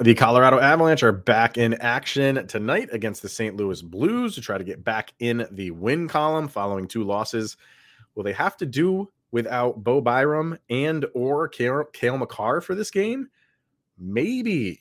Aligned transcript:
The 0.00 0.14
Colorado 0.14 0.60
Avalanche 0.60 1.02
are 1.02 1.10
back 1.10 1.58
in 1.58 1.74
action 1.74 2.46
tonight 2.46 2.88
against 2.92 3.20
the 3.20 3.28
St. 3.28 3.56
Louis 3.56 3.82
Blues 3.82 4.36
to 4.36 4.40
try 4.40 4.56
to 4.56 4.62
get 4.62 4.84
back 4.84 5.12
in 5.18 5.48
the 5.50 5.72
win 5.72 6.06
column 6.06 6.46
following 6.46 6.86
two 6.86 7.02
losses. 7.02 7.56
Will 8.14 8.22
they 8.22 8.32
have 8.32 8.56
to 8.58 8.66
do 8.66 9.10
without 9.32 9.82
Bo 9.82 10.00
Byram 10.00 10.56
and 10.70 11.04
or 11.14 11.48
Cale, 11.48 11.82
Cale 11.92 12.16
Makar 12.16 12.60
for 12.60 12.76
this 12.76 12.92
game? 12.92 13.28
Maybe. 13.98 14.78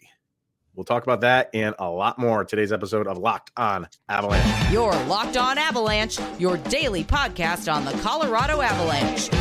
We'll 0.76 0.84
talk 0.84 1.02
about 1.02 1.22
that 1.22 1.50
and 1.52 1.74
a 1.80 1.90
lot 1.90 2.20
more 2.20 2.46
today's 2.46 2.72
episode 2.72 3.08
of 3.08 3.18
Locked 3.18 3.50
On 3.58 3.88
Avalanche. 4.08 4.72
Your 4.72 4.94
Locked 5.06 5.36
On 5.36 5.58
Avalanche, 5.58 6.20
your 6.38 6.58
daily 6.58 7.04
podcast 7.04 7.74
on 7.74 7.86
the 7.86 7.94
Colorado 8.04 8.62
Avalanche. 8.62 9.32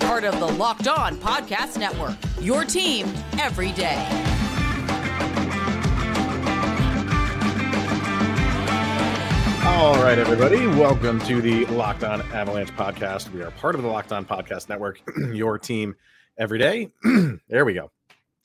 Part 0.00 0.24
of 0.24 0.40
the 0.40 0.48
Locked 0.48 0.88
On 0.88 1.16
Podcast 1.18 1.78
Network. 1.78 2.16
Your 2.40 2.64
team 2.64 3.06
every 3.38 3.70
day. 3.70 4.31
All 9.72 9.94
right, 10.02 10.18
everybody. 10.18 10.66
Welcome 10.66 11.18
to 11.20 11.40
the 11.40 11.64
Locked 11.66 12.04
On 12.04 12.20
Avalanche 12.32 12.70
podcast. 12.72 13.32
We 13.32 13.42
are 13.42 13.50
part 13.52 13.74
of 13.74 13.82
the 13.82 13.88
Locked 13.88 14.12
On 14.12 14.24
Podcast 14.24 14.68
Network, 14.68 15.00
your 15.32 15.58
team 15.58 15.96
every 16.38 16.58
day. 16.58 16.90
there 17.48 17.64
we 17.64 17.72
go. 17.72 17.90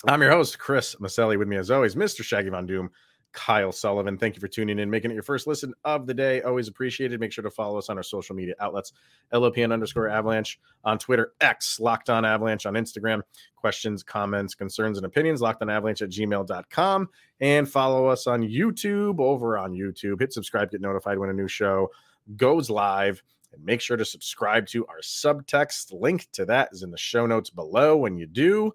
I'm 0.08 0.22
your 0.22 0.32
host, 0.32 0.58
Chris 0.58 0.96
Maselli. 0.96 1.38
With 1.38 1.50
me, 1.50 1.58
as 1.58 1.70
always, 1.70 1.96
Mr. 1.96 2.24
Shaggy 2.24 2.50
Von 2.50 2.66
Doom, 2.66 2.90
Kyle 3.34 3.72
Sullivan. 3.72 4.18
Thank 4.18 4.36
you 4.36 4.40
for 4.40 4.48
tuning 4.48 4.80
in, 4.80 4.90
making 4.90 5.12
it 5.12 5.14
your 5.14 5.24
first 5.24 5.48
listen 5.48 5.74
of 5.84 6.08
the 6.08 6.14
day. 6.14 6.42
Always 6.42 6.68
appreciated. 6.68 7.20
Make 7.20 7.32
sure 7.32 7.44
to 7.44 7.52
follow 7.52 7.78
us 7.78 7.90
on 7.90 7.98
our 7.98 8.04
social 8.04 8.36
media 8.36 8.56
outlets, 8.60 8.94
LOPN 9.34 9.72
underscore 9.72 10.10
avalanche 10.10 10.60
on 10.84 10.98
Twitter, 10.98 11.34
X, 11.42 11.80
Locked 11.80 12.10
On 12.10 12.26
Avalanche 12.26 12.66
on 12.66 12.74
Instagram. 12.74 13.22
Questions, 13.56 14.04
comments, 14.04 14.56
concerns, 14.56 14.98
and 14.98 15.06
opinions, 15.06 15.42
locked 15.42 15.62
on 15.62 15.70
avalanche 15.70 16.02
at 16.02 16.10
gmail.com. 16.10 17.10
And 17.40 17.70
follow 17.70 18.08
us 18.08 18.28
on 18.28 18.42
YouTube 18.42 19.20
over 19.20 19.58
on 19.58 19.74
YouTube. 19.74 20.20
Hit 20.20 20.34
subscribe, 20.34 20.72
get 20.72 20.82
notified 20.82 21.20
when 21.20 21.30
a 21.30 21.34
new 21.34 21.48
show 21.48 21.92
goes 22.36 22.70
live. 22.70 23.22
And 23.54 23.64
make 23.64 23.82
sure 23.82 23.98
to 23.98 24.06
subscribe 24.06 24.68
to 24.68 24.86
our 24.88 25.00
subtext. 25.02 25.94
Link 26.00 26.28
to 26.34 26.46
that 26.46 26.70
is 26.72 26.84
in 26.84 26.92
the 26.92 26.98
show 26.98 27.26
notes 27.26 27.50
below 27.50 27.98
when 27.98 28.18
you 28.18 28.26
do 28.26 28.74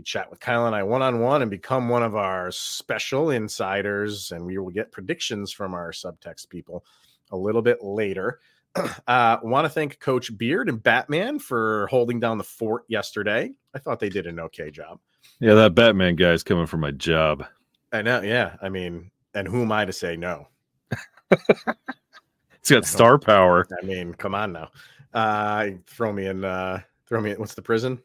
you 0.00 0.04
chat 0.04 0.30
with 0.30 0.40
Kyle 0.40 0.66
and 0.66 0.74
I 0.74 0.82
one 0.82 1.02
on 1.02 1.20
one 1.20 1.42
and 1.42 1.50
become 1.50 1.90
one 1.90 2.02
of 2.02 2.16
our 2.16 2.50
special 2.50 3.30
insiders, 3.30 4.32
and 4.32 4.46
we 4.46 4.56
will 4.56 4.70
get 4.70 4.90
predictions 4.90 5.52
from 5.52 5.74
our 5.74 5.92
subtext 5.92 6.48
people 6.48 6.84
a 7.32 7.36
little 7.36 7.60
bit 7.60 7.84
later. 7.84 8.40
uh, 9.06 9.36
Want 9.42 9.66
to 9.66 9.68
thank 9.68 10.00
Coach 10.00 10.36
Beard 10.38 10.70
and 10.70 10.82
Batman 10.82 11.38
for 11.38 11.86
holding 11.88 12.18
down 12.18 12.38
the 12.38 12.44
fort 12.44 12.84
yesterday. 12.88 13.52
I 13.74 13.78
thought 13.78 14.00
they 14.00 14.08
did 14.08 14.26
an 14.26 14.40
okay 14.40 14.70
job. 14.70 15.00
Yeah, 15.38 15.54
that 15.54 15.74
Batman 15.74 16.16
guy's 16.16 16.42
coming 16.42 16.66
for 16.66 16.78
my 16.78 16.92
job. 16.92 17.44
I 17.92 18.00
know. 18.00 18.22
Yeah, 18.22 18.56
I 18.62 18.70
mean, 18.70 19.10
and 19.34 19.46
who 19.46 19.62
am 19.62 19.72
I 19.72 19.84
to 19.84 19.92
say 19.92 20.16
no? 20.16 20.48
He's 21.30 22.70
got 22.70 22.86
star 22.86 23.18
power. 23.18 23.66
I 23.82 23.84
mean, 23.84 24.14
come 24.14 24.34
on 24.34 24.52
now. 24.52 24.70
Uh, 25.12 25.66
throw 25.86 26.12
me 26.12 26.26
in. 26.26 26.44
Uh, 26.44 26.80
throw 27.06 27.20
me. 27.20 27.32
In, 27.32 27.36
what's 27.38 27.54
the 27.54 27.62
prison? 27.62 28.00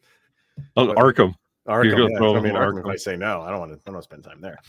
Oh, 0.75 0.87
Arkham. 0.93 1.35
Arkham, 1.67 2.11
yeah, 2.11 2.27
I 2.27 2.41
mean, 2.41 2.53
Arkham, 2.53 2.53
Arkham. 2.53 2.79
If 2.79 2.85
I 2.85 2.95
say 2.95 3.17
no, 3.17 3.41
I 3.41 3.49
don't 3.49 3.59
want 3.59 3.71
to. 3.71 3.77
I 3.77 3.81
don't 3.85 3.95
want 3.95 4.03
to 4.03 4.09
spend 4.09 4.23
time 4.23 4.41
there. 4.41 4.59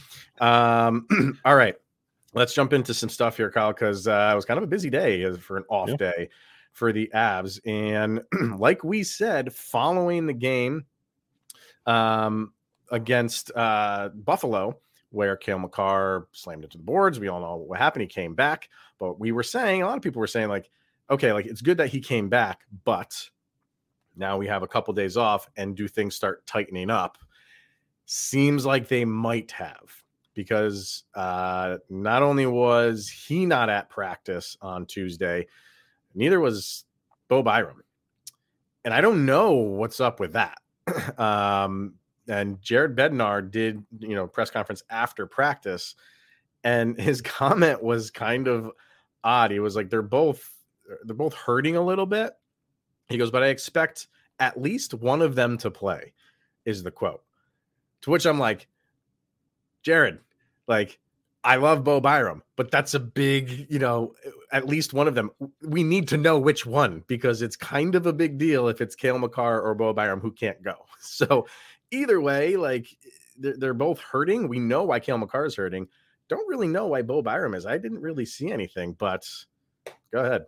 Um, 0.41 1.38
all 1.44 1.56
right, 1.56 1.75
let's 2.33 2.55
jump 2.55 2.72
into 2.72 2.94
some 2.94 3.08
stuff 3.08 3.36
here, 3.36 3.50
Kyle, 3.50 3.72
because 3.72 4.08
uh, 4.08 4.30
it 4.33 4.34
was 4.34 4.44
kind 4.44 4.58
of 4.58 4.64
a 4.64 4.66
busy 4.66 4.88
day 4.88 5.30
for 5.36 5.58
an 5.58 5.64
off 5.69 5.91
yeah. 5.91 5.97
day 5.97 6.28
for 6.72 6.92
the 6.92 7.11
Avs, 7.14 7.61
and 7.66 8.22
like 8.58 8.83
we 8.83 9.03
said, 9.03 9.53
following 9.53 10.27
the 10.27 10.33
game 10.33 10.86
um, 11.86 12.53
against 12.91 13.50
uh, 13.55 14.08
Buffalo, 14.14 14.78
where 15.10 15.36
Cale 15.36 15.58
Makar 15.58 16.28
slammed 16.33 16.64
into 16.64 16.78
the 16.78 16.84
boards, 16.84 17.20
we 17.20 17.28
all 17.28 17.41
know 17.41 17.56
what 17.56 17.78
happened. 17.78 18.03
He 18.03 18.08
came 18.08 18.34
back, 18.34 18.69
but 18.98 19.19
we 19.20 19.33
were 19.33 19.42
saying 19.42 19.82
a 19.82 19.87
lot 19.87 19.97
of 19.97 20.03
people 20.03 20.21
were 20.21 20.26
saying 20.26 20.48
like, 20.48 20.71
okay, 21.10 21.32
like 21.32 21.47
it's 21.47 21.60
good 21.60 21.78
that 21.78 21.88
he 21.88 22.00
came 22.00 22.28
back, 22.28 22.60
but 22.84 23.28
now 24.16 24.37
we 24.37 24.47
have 24.47 24.62
a 24.62 24.69
couple 24.69 24.93
days 24.94 25.16
off, 25.16 25.49
and 25.56 25.77
do 25.77 25.88
things 25.88 26.15
start 26.15 26.47
tightening 26.47 26.91
up? 26.91 27.19
Seems 28.06 28.65
like 28.65 28.88
they 28.88 29.04
might 29.04 29.50
have 29.53 30.04
because 30.37 31.04
uh, 31.15 31.78
not 31.88 32.22
only 32.22 32.47
was 32.47 33.09
he 33.09 33.47
not 33.47 33.71
at 33.71 33.88
practice 33.88 34.56
on 34.60 34.87
Tuesday, 34.87 35.47
neither 36.15 36.38
was 36.38 36.84
Bo 37.28 37.43
Byram. 37.43 37.82
And 38.84 38.94
I 38.94 39.00
don't 39.00 39.27
know 39.27 39.54
what's 39.54 39.99
up 39.99 40.21
with 40.21 40.34
that. 40.34 40.59
um, 41.19 41.94
and 42.28 42.60
Jared 42.60 42.97
Bednar 42.97 43.50
did, 43.50 43.83
you 43.98 44.15
know, 44.15 44.27
press 44.27 44.50
conference 44.50 44.83
after 44.91 45.27
practice, 45.27 45.97
and 46.62 47.00
his 47.00 47.21
comment 47.21 47.83
was 47.83 48.10
kind 48.10 48.47
of 48.47 48.71
odd. 49.25 49.50
He 49.50 49.59
was 49.59 49.75
like, 49.75 49.91
"They're 49.91 50.03
both, 50.03 50.53
they're 51.04 51.16
both 51.16 51.34
hurting 51.34 51.77
a 51.77 51.84
little 51.84 52.06
bit." 52.06 52.34
He 53.09 53.19
goes, 53.19 53.31
but 53.31 53.43
I 53.43 53.49
expect 53.49 54.09
at 54.39 54.61
least 54.61 54.94
one 54.94 55.22
of 55.22 55.34
them 55.34 55.56
to 55.59 55.71
play, 55.71 56.12
is 56.65 56.83
the 56.83 56.91
quote. 56.91 57.22
To 58.03 58.11
which 58.11 58.27
I'm 58.27 58.39
like, 58.39 58.67
Jared, 59.83 60.19
like, 60.67 60.99
I 61.45 61.56
love 61.56 61.84
Bo 61.84 62.00
Byram, 62.00 62.43
but 62.56 62.72
that's 62.72 62.95
a 62.95 63.00
big, 63.00 63.69
you 63.71 63.78
know, 63.78 64.15
at 64.50 64.66
least 64.66 64.93
one 64.93 65.06
of 65.06 65.15
them. 65.15 65.31
We 65.62 65.84
need 65.84 66.09
to 66.09 66.16
know 66.16 66.39
which 66.39 66.66
one 66.66 67.05
because 67.06 67.41
it's 67.41 67.55
kind 67.55 67.95
of 67.95 68.06
a 68.06 68.12
big 68.12 68.37
deal 68.37 68.66
if 68.66 68.81
it's 68.81 68.97
Cale 68.97 69.19
Makar 69.19 69.61
or 69.62 69.75
Bo 69.77 69.93
Byram 69.93 70.21
who 70.21 70.33
can't 70.33 70.62
go. 70.62 70.75
So 70.99 71.47
either 71.93 72.21
way, 72.21 72.56
like 72.56 72.89
they're, 73.39 73.75
both 73.75 74.00
hurting. 74.00 74.49
We 74.49 74.59
know 74.59 74.83
why 74.83 74.99
Cale 74.99 75.19
Makar 75.19 75.45
is 75.47 75.55
hurting. 75.55 75.87
Don't 76.28 76.49
really 76.49 76.66
know 76.66 76.89
why 76.89 77.03
Bo 77.03 77.22
Byram 77.22 77.55
is. 77.55 77.65
I 77.65 77.78
didn't 77.78 78.00
really 78.00 78.27
see 78.27 78.50
anything, 78.50 78.95
but 78.95 79.25
go 80.11 80.25
ahead. 80.25 80.47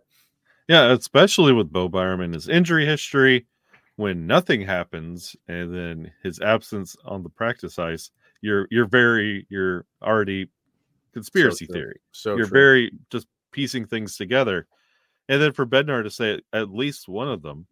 Yeah, 0.69 0.91
especially 0.91 1.51
with 1.51 1.71
Bo 1.71 1.89
Byram 1.89 2.21
and 2.21 2.35
his 2.35 2.47
injury 2.47 2.85
history, 2.85 3.47
when 3.95 4.27
nothing 4.27 4.61
happens 4.61 5.35
and 5.47 5.73
then 5.73 6.11
his 6.21 6.39
absence 6.39 6.95
on 7.03 7.23
the 7.23 7.29
practice 7.29 7.79
ice, 7.79 8.11
you're 8.41 8.67
you're 8.69 8.87
very 8.87 9.47
you're 9.49 9.85
already 10.03 10.47
conspiracy 11.11 11.65
so 11.65 11.73
theory. 11.73 11.99
So 12.11 12.35
you're 12.35 12.45
true. 12.45 12.59
very 12.59 12.91
just 13.09 13.25
piecing 13.51 13.87
things 13.87 14.15
together. 14.15 14.67
And 15.27 15.41
then 15.41 15.53
for 15.53 15.65
Bednar 15.65 16.03
to 16.03 16.11
say 16.11 16.39
at 16.53 16.69
least 16.69 17.09
one 17.09 17.29
of 17.29 17.41
them, 17.41 17.65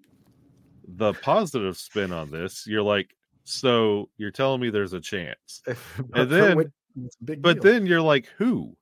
the 0.88 1.14
positive 1.14 1.78
spin 1.78 2.12
on 2.12 2.32
this, 2.32 2.66
you're 2.66 2.82
like, 2.82 3.16
so 3.44 4.10
you're 4.18 4.32
telling 4.32 4.60
me 4.60 4.72
there's 4.72 4.94
a 4.94 5.00
chance. 5.00 5.62
and 6.16 6.32
then 6.32 6.72
but 7.28 7.62
then 7.62 7.86
you're 7.86 8.02
like, 8.02 8.26
who? 8.38 8.76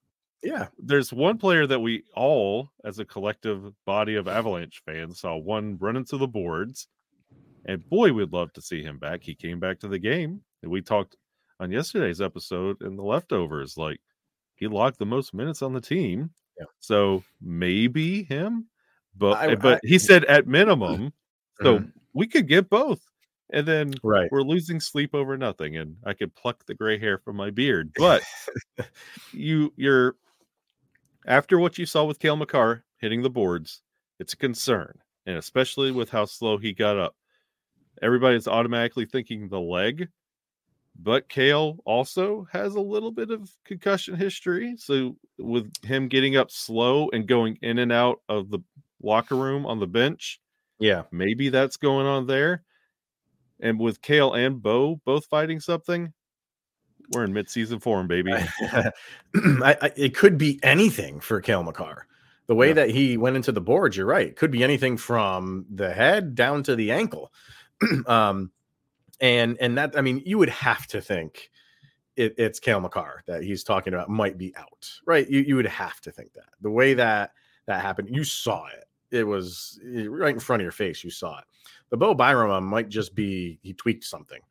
Yeah. 0.44 0.68
There's 0.78 1.12
one 1.12 1.38
player 1.38 1.66
that 1.68 1.80
we 1.80 2.04
all, 2.16 2.70
as 2.84 3.00
a 3.00 3.06
collective 3.06 3.74
body 3.86 4.16
of 4.16 4.28
Avalanche 4.28 4.82
fans, 4.86 5.20
saw 5.20 5.36
one 5.36 5.78
run 5.80 5.98
into 5.98 6.18
the 6.18 6.28
boards. 6.28 6.88
And 7.66 7.88
boy, 7.90 8.14
we'd 8.14 8.32
love 8.32 8.54
to 8.54 8.62
see 8.62 8.84
him 8.84 9.00
back. 9.00 9.24
He 9.24 9.34
came 9.34 9.60
back 9.60 9.80
to 9.80 9.88
the 9.88 10.00
game. 10.00 10.42
And 10.62 10.72
we 10.72 10.82
talked 10.82 11.16
on 11.60 11.72
yesterday's 11.72 12.22
episode 12.22 12.82
in 12.82 12.96
the 12.96 13.04
leftovers. 13.04 13.78
Like 13.78 14.00
he 14.56 14.68
logged 14.68 15.00
the 15.00 15.06
most 15.06 15.34
minutes 15.34 15.62
on 15.62 15.74
the 15.74 15.82
team. 15.82 16.30
Yeah. 16.60 16.66
So 16.80 17.24
maybe 17.42 18.24
him. 18.24 18.68
But 19.18 19.38
I, 19.38 19.56
but 19.56 19.76
I, 19.76 19.88
he 19.88 19.98
said 19.98 20.26
at 20.26 20.48
minimum. 20.48 21.14
so 21.62 21.80
mm-hmm. 21.80 21.90
we 22.14 22.28
could 22.28 22.48
get 22.48 22.70
both. 22.70 23.02
And 23.52 23.68
then 23.68 23.94
right. 24.04 24.28
we're 24.32 24.42
losing 24.42 24.80
sleep 24.80 25.14
over 25.14 25.38
nothing. 25.38 25.78
And 25.78 25.98
I 26.06 26.14
could 26.14 26.36
pluck 26.36 26.66
the 26.66 26.74
gray 26.74 27.00
hair 27.00 27.18
from 27.18 27.36
my 27.36 27.52
beard. 27.52 27.92
But 27.96 28.24
you 29.32 29.72
you're 29.76 30.16
after 31.26 31.60
what 31.60 31.78
you 31.78 31.86
saw 31.86 32.06
with 32.06 32.20
Cale 32.20 32.36
Makar 32.36 32.84
hitting 32.98 33.22
the 33.22 33.30
boards, 33.30 33.82
it's 34.20 34.34
a 34.34 34.38
concern, 34.38 35.00
and 35.26 35.38
especially 35.38 35.92
with 35.92 36.10
how 36.10 36.26
slow 36.26 36.58
he 36.58 36.74
got 36.74 36.98
up. 36.98 37.16
Everybody's 38.02 38.48
automatically 38.48 39.06
thinking 39.06 39.48
the 39.48 39.60
leg, 39.60 40.10
but 41.00 41.28
Cale 41.28 41.80
also 41.86 42.48
has 42.52 42.76
a 42.76 42.82
little 42.82 43.12
bit 43.12 43.32
of 43.32 43.50
concussion 43.66 44.16
history. 44.16 44.76
So, 44.78 45.18
with 45.38 45.72
him 45.84 46.08
getting 46.08 46.38
up 46.38 46.52
slow 46.52 47.10
and 47.10 47.28
going 47.28 47.58
in 47.62 47.80
and 47.80 47.92
out 47.92 48.22
of 48.30 48.50
the 48.50 48.60
locker 49.02 49.36
room 49.36 49.66
on 49.66 49.80
the 49.80 49.88
bench, 49.88 50.40
yeah, 50.80 51.04
maybe 51.12 51.50
that's 51.50 51.78
going 51.78 52.06
on 52.06 52.28
there. 52.28 52.64
And 53.60 53.80
with 53.80 54.02
Cale 54.02 54.34
and 54.34 54.62
Bo 54.62 55.02
both 55.06 55.26
fighting 55.26 55.60
something, 55.60 56.14
we're 57.12 57.24
in 57.24 57.34
mid-season 57.34 57.80
form, 57.80 58.08
baby. 58.08 58.34
I, 58.64 58.92
I, 59.34 59.92
it 59.96 60.16
could 60.16 60.38
be 60.38 60.60
anything 60.64 61.20
for 61.20 61.42
Cale 61.42 61.64
Makar. 61.64 62.08
The 62.48 62.56
way 62.56 62.68
yeah. 62.68 62.74
that 62.74 62.90
he 62.92 63.18
went 63.18 63.36
into 63.36 63.52
the 63.52 63.62
boards, 63.62 63.98
you're 63.98 64.06
right. 64.06 64.28
It 64.28 64.36
could 64.36 64.52
be 64.52 64.64
anything 64.64 64.98
from 64.98 65.66
the 65.74 65.92
head 65.92 66.36
down 66.36 66.64
to 66.64 66.76
the 66.76 66.92
ankle. 66.92 67.32
um, 68.06 68.52
and 69.20 69.58
and 69.60 69.78
that 69.78 69.98
I 69.98 70.02
mean, 70.02 70.22
you 70.26 70.38
would 70.38 70.50
have 70.50 70.86
to 70.88 71.02
think 71.02 71.50
it, 72.16 72.36
it's 72.38 72.60
Cale 72.60 72.80
Makar 72.80 73.24
that 73.28 73.44
he's 73.44 73.64
talking 73.64 73.94
about 73.94 74.10
might 74.10 74.38
be 74.38 74.56
out, 74.56 74.90
right? 75.06 75.28
You 75.30 75.42
you 75.42 75.56
would 75.56 75.66
have 75.66 76.00
to 76.02 76.12
think 76.12 76.34
that 76.34 76.50
the 76.62 76.70
way 76.70 76.94
that 76.94 77.32
that 77.66 77.82
happened, 77.82 78.10
you 78.12 78.24
saw 78.24 78.68
it. 78.68 78.86
It 79.12 79.24
was 79.24 79.80
right 79.84 80.34
in 80.34 80.40
front 80.40 80.62
of 80.62 80.66
your 80.66 80.72
face. 80.72 81.04
You 81.04 81.10
saw 81.10 81.40
it. 81.40 81.46
The 81.90 81.98
Bo 81.98 82.14
Byram 82.14 82.66
might 82.66 82.90
just 82.90 83.16
be 83.16 83.60
he 83.62 83.74
tweaked 83.74 84.04
something 84.04 84.42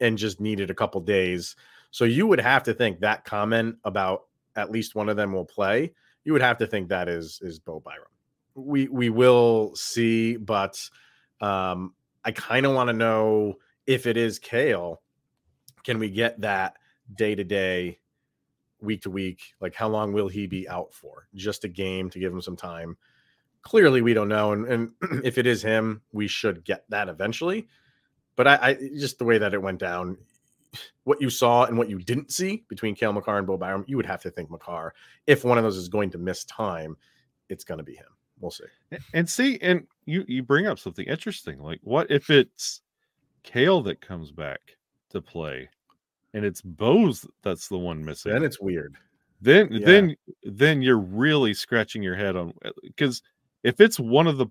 and 0.00 0.18
just 0.18 0.40
needed 0.40 0.70
a 0.70 0.74
couple 0.74 1.00
days. 1.00 1.56
So 1.94 2.04
you 2.04 2.26
would 2.26 2.40
have 2.40 2.64
to 2.64 2.74
think 2.74 2.98
that 2.98 3.24
comment 3.24 3.76
about 3.84 4.22
at 4.56 4.68
least 4.68 4.96
one 4.96 5.08
of 5.08 5.16
them 5.16 5.32
will 5.32 5.44
play. 5.44 5.92
You 6.24 6.32
would 6.32 6.42
have 6.42 6.58
to 6.58 6.66
think 6.66 6.88
that 6.88 7.08
is 7.08 7.38
is 7.40 7.60
Bo 7.60 7.78
Byram. 7.78 8.08
We 8.56 8.88
we 8.88 9.10
will 9.10 9.76
see, 9.76 10.36
but 10.36 10.76
um, 11.40 11.94
I 12.24 12.32
kind 12.32 12.66
of 12.66 12.74
want 12.74 12.88
to 12.88 12.94
know 12.94 13.58
if 13.86 14.08
it 14.08 14.16
is 14.16 14.40
Cale. 14.40 15.02
Can 15.84 16.00
we 16.00 16.10
get 16.10 16.40
that 16.40 16.74
day 17.14 17.36
to 17.36 17.44
day, 17.44 18.00
week 18.80 19.02
to 19.02 19.10
week? 19.10 19.54
Like 19.60 19.76
how 19.76 19.86
long 19.88 20.12
will 20.12 20.26
he 20.26 20.48
be 20.48 20.68
out 20.68 20.92
for? 20.92 21.28
Just 21.32 21.62
a 21.62 21.68
game 21.68 22.10
to 22.10 22.18
give 22.18 22.32
him 22.32 22.42
some 22.42 22.56
time. 22.56 22.96
Clearly, 23.62 24.02
we 24.02 24.14
don't 24.14 24.28
know, 24.28 24.50
and, 24.50 24.66
and 24.66 24.90
if 25.24 25.38
it 25.38 25.46
is 25.46 25.62
him, 25.62 26.02
we 26.10 26.26
should 26.26 26.64
get 26.64 26.86
that 26.88 27.08
eventually. 27.08 27.68
But 28.34 28.48
I, 28.48 28.58
I 28.60 28.74
just 28.98 29.20
the 29.20 29.24
way 29.24 29.38
that 29.38 29.54
it 29.54 29.62
went 29.62 29.78
down, 29.78 30.18
what 31.04 31.20
you 31.20 31.30
saw 31.30 31.64
and 31.64 31.76
what 31.76 31.88
you 31.88 31.98
didn't 31.98 32.32
see 32.32 32.64
between 32.68 32.94
Cale 32.94 33.12
Makar 33.12 33.38
and 33.38 33.46
Bo 33.46 33.56
Byram, 33.56 33.84
you 33.86 33.96
would 33.96 34.06
have 34.06 34.22
to 34.22 34.30
think 34.30 34.50
Makar. 34.50 34.94
If 35.26 35.44
one 35.44 35.58
of 35.58 35.64
those 35.64 35.76
is 35.76 35.88
going 35.88 36.10
to 36.10 36.18
miss 36.18 36.44
time, 36.44 36.96
it's 37.48 37.64
going 37.64 37.78
to 37.78 37.84
be 37.84 37.94
him. 37.94 38.06
We'll 38.40 38.50
see. 38.50 38.64
And 39.12 39.28
see, 39.28 39.58
and 39.62 39.86
you 40.06 40.24
you 40.26 40.42
bring 40.42 40.66
up 40.66 40.78
something 40.78 41.06
interesting. 41.06 41.60
Like, 41.60 41.80
what 41.82 42.10
if 42.10 42.30
it's 42.30 42.80
Cale 43.42 43.82
that 43.82 44.00
comes 44.00 44.32
back 44.32 44.60
to 45.10 45.20
play, 45.20 45.68
and 46.32 46.44
it's 46.44 46.60
Bo's 46.60 47.26
that's 47.42 47.68
the 47.68 47.78
one 47.78 48.04
missing? 48.04 48.32
Then 48.32 48.44
it's 48.44 48.60
weird. 48.60 48.96
Then 49.40 49.68
yeah. 49.70 49.86
then 49.86 50.16
then 50.42 50.82
you're 50.82 50.98
really 50.98 51.54
scratching 51.54 52.02
your 52.02 52.16
head 52.16 52.36
on 52.36 52.52
uh, 52.64 52.70
because 52.82 53.22
if 53.62 53.80
it's 53.80 54.00
one 54.00 54.26
of 54.26 54.36
the 54.36 54.46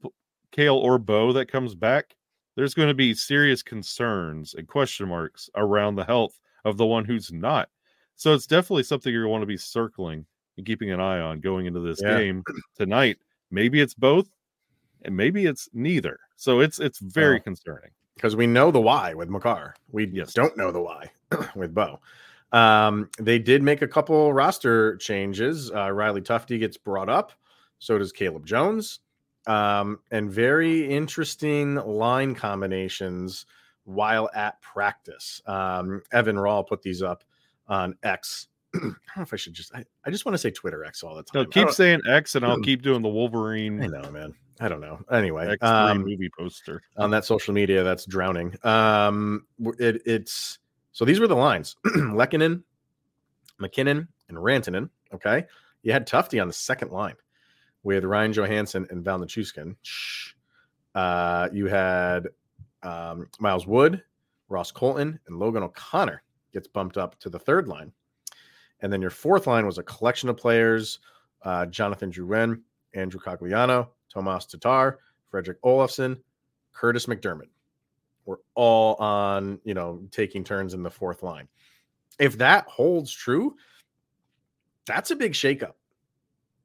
Cale 0.52 0.78
or 0.78 0.98
Bo 0.98 1.34
that 1.34 1.52
comes 1.52 1.76
back, 1.76 2.16
there's 2.56 2.74
going 2.74 2.88
to 2.88 2.94
be 2.94 3.14
serious 3.14 3.64
concerns 3.64 4.54
and 4.54 4.68
question 4.68 5.08
marks 5.08 5.50
around 5.56 5.96
the 5.96 6.06
health 6.06 6.40
of 6.66 6.78
the 6.78 6.86
one 6.86 7.06
who's 7.06 7.32
not. 7.32 7.70
So 8.16 8.34
it's 8.34 8.48
definitely 8.48 8.84
something 8.84 9.12
you're 9.12 9.24
going 9.24 9.30
to 9.30 9.32
want 9.32 9.42
to 9.42 9.48
be 9.48 9.58
circling 9.58 10.26
and 10.58 10.66
keeping 10.66 10.92
an 10.92 11.00
eye 11.00 11.20
on 11.20 11.40
going 11.40 11.66
into 11.66 11.80
this 11.80 12.02
yeah. 12.02 12.18
game 12.18 12.44
tonight. 12.78 13.18
Maybe 13.52 13.82
it's 13.82 13.94
both, 13.94 14.28
and 15.04 15.16
maybe 15.16 15.46
it's 15.46 15.68
neither. 15.74 16.20
So 16.36 16.60
it's 16.60 16.80
it's 16.80 17.00
very 17.00 17.40
oh. 17.40 17.44
concerning 17.44 17.92
because 18.16 18.36
we 18.36 18.48
know 18.48 18.72
the 18.72 18.82
why 18.82 19.14
with 19.14 19.30
Makar. 19.30 19.76
We 19.92 20.08
yes. 20.08 20.34
don't 20.34 20.56
know 20.58 20.72
the 20.72 20.82
why 20.82 21.12
with 21.56 21.74
Bo. 21.74 22.00
Um, 22.52 23.10
they 23.20 23.40
did 23.40 23.64
make 23.64 23.82
a 23.82 23.88
couple 23.88 24.32
roster 24.32 24.96
changes. 24.98 25.72
Uh, 25.72 25.92
Riley 25.92 26.22
Tufte 26.22 26.60
gets 26.60 26.78
brought 26.78 27.10
up. 27.10 27.32
So 27.80 27.98
does 27.98 28.12
Caleb 28.12 28.46
Jones 28.46 29.00
um, 29.48 30.00
and 30.12 30.32
very 30.32 30.90
interesting 30.90 31.76
line 31.76 32.36
combinations 32.36 33.46
while 33.86 34.30
at 34.34 34.62
practice. 34.62 35.42
Um, 35.46 36.02
Evan 36.12 36.36
Rawal 36.36 36.68
put 36.68 36.82
these 36.82 37.02
up 37.02 37.24
on 37.68 37.96
X. 38.04 38.48
I 38.76 38.80
don't 38.80 38.96
know 39.18 39.24
if 39.24 39.34
I 39.34 39.36
should 39.36 39.54
just, 39.54 39.74
I, 39.76 39.84
I 40.06 40.10
just 40.10 40.26
want 40.26 40.34
to 40.34 40.38
say 40.38 40.52
Twitter 40.52 40.84
X 40.84 41.04
all 41.04 41.16
the 41.16 41.24
time. 41.24 41.44
No, 41.44 41.46
keep 41.46 41.70
saying 41.70 42.02
X 42.08 42.36
and 42.36 42.46
I'll 42.46 42.60
keep 42.62 42.82
doing 42.82 43.02
the 43.02 43.10
Wolverine. 43.10 43.82
I 43.82 43.88
know, 43.88 44.10
man. 44.12 44.34
I 44.60 44.70
don't 44.70 44.82
know. 44.82 45.00
Anyway, 45.12 45.58
um, 45.62 46.04
movie 46.04 46.30
poster 46.38 46.82
on 46.98 47.10
that 47.12 47.26
social 47.26 47.54
media 47.54 47.84
that's 47.84 48.06
drowning. 48.06 48.56
Um, 48.64 49.48
it, 49.80 50.02
it's 50.06 50.60
so 50.92 51.06
these 51.06 51.20
were 51.20 51.28
the 51.28 51.36
lines: 51.36 51.76
Lehkonen, 51.86 52.64
MacKinnon, 53.60 54.08
and 54.30 54.38
Rantanen. 54.38 54.90
Okay, 55.12 55.46
you 55.82 55.92
had 55.92 56.08
Tufte 56.08 56.40
on 56.40 56.48
the 56.48 56.54
second 56.54 56.92
line 56.92 57.16
with 57.84 58.06
Ryan 58.06 58.34
Johansen 58.34 58.88
and 58.90 59.04
Val 59.04 59.20
Nichushkin. 59.20 59.76
Uh, 60.96 61.50
you 61.52 61.68
had 61.68 62.28
um, 62.82 63.28
Miles 63.40 63.68
Wood, 63.68 64.04
Ross 64.50 64.72
Colton, 64.72 65.20
and 65.28 65.40
Logan 65.40 65.64
O'Connor 65.64 66.24
gets 66.54 66.68
bumped 66.68 66.98
up 66.98 67.20
to 67.20 67.30
the 67.30 67.40
third 67.40 67.68
line. 67.68 67.92
And 68.82 68.92
then 68.92 69.02
your 69.02 69.10
fourth 69.10 69.48
line 69.48 69.66
was 69.66 69.78
a 69.78 69.84
collection 69.84 70.30
of 70.30 70.38
players 70.38 71.00
uh, 71.44 71.66
Jonathan 71.66 72.10
Drouin, 72.10 72.62
Andrew 72.94 73.20
Cogliano, 73.20 73.90
Tomas 74.10 74.46
Tatar, 74.46 75.00
Fredrik 75.30 75.60
Olofsson, 75.62 76.18
Curtis 76.72 77.06
McDermott. 77.06 77.50
We're 78.26 78.38
all 78.56 78.96
on, 78.96 79.60
you 79.66 79.74
know, 79.74 80.02
taking 80.12 80.46
turns 80.46 80.74
in 80.74 80.84
the 80.84 80.90
fourth 80.90 81.22
line. 81.22 81.50
If 82.20 82.38
that 82.38 82.66
holds 82.68 83.12
true, 83.12 83.56
that's 84.86 85.12
a 85.12 85.16
big 85.18 85.34
shakeup 85.34 85.74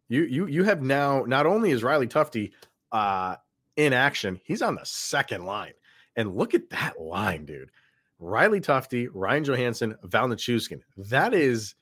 you 0.09 0.25
you 0.25 0.47
you 0.47 0.65
have 0.65 0.83
now 0.83 1.25
not 1.27 1.47
only 1.47 1.71
is 1.71 1.83
Riley 1.83 2.09
Tufte 2.09 2.53
uh, 2.93 3.37
in 3.77 3.93
action, 3.93 4.41
he's 4.45 4.63
on 4.63 4.75
the 4.75 4.85
second 4.85 5.45
line. 5.45 5.73
And 6.17 6.35
look 6.35 6.55
at 6.55 6.71
that 6.71 7.01
line, 7.01 7.45
dude. 7.45 7.71
Riley 8.19 8.61
Tufte, 8.61 9.09
Ryan 9.13 9.45
Johansen, 9.45 9.95
Val 10.03 10.29
Nichushkin. 10.29 10.81
That 10.97 11.33
is, 11.33 11.77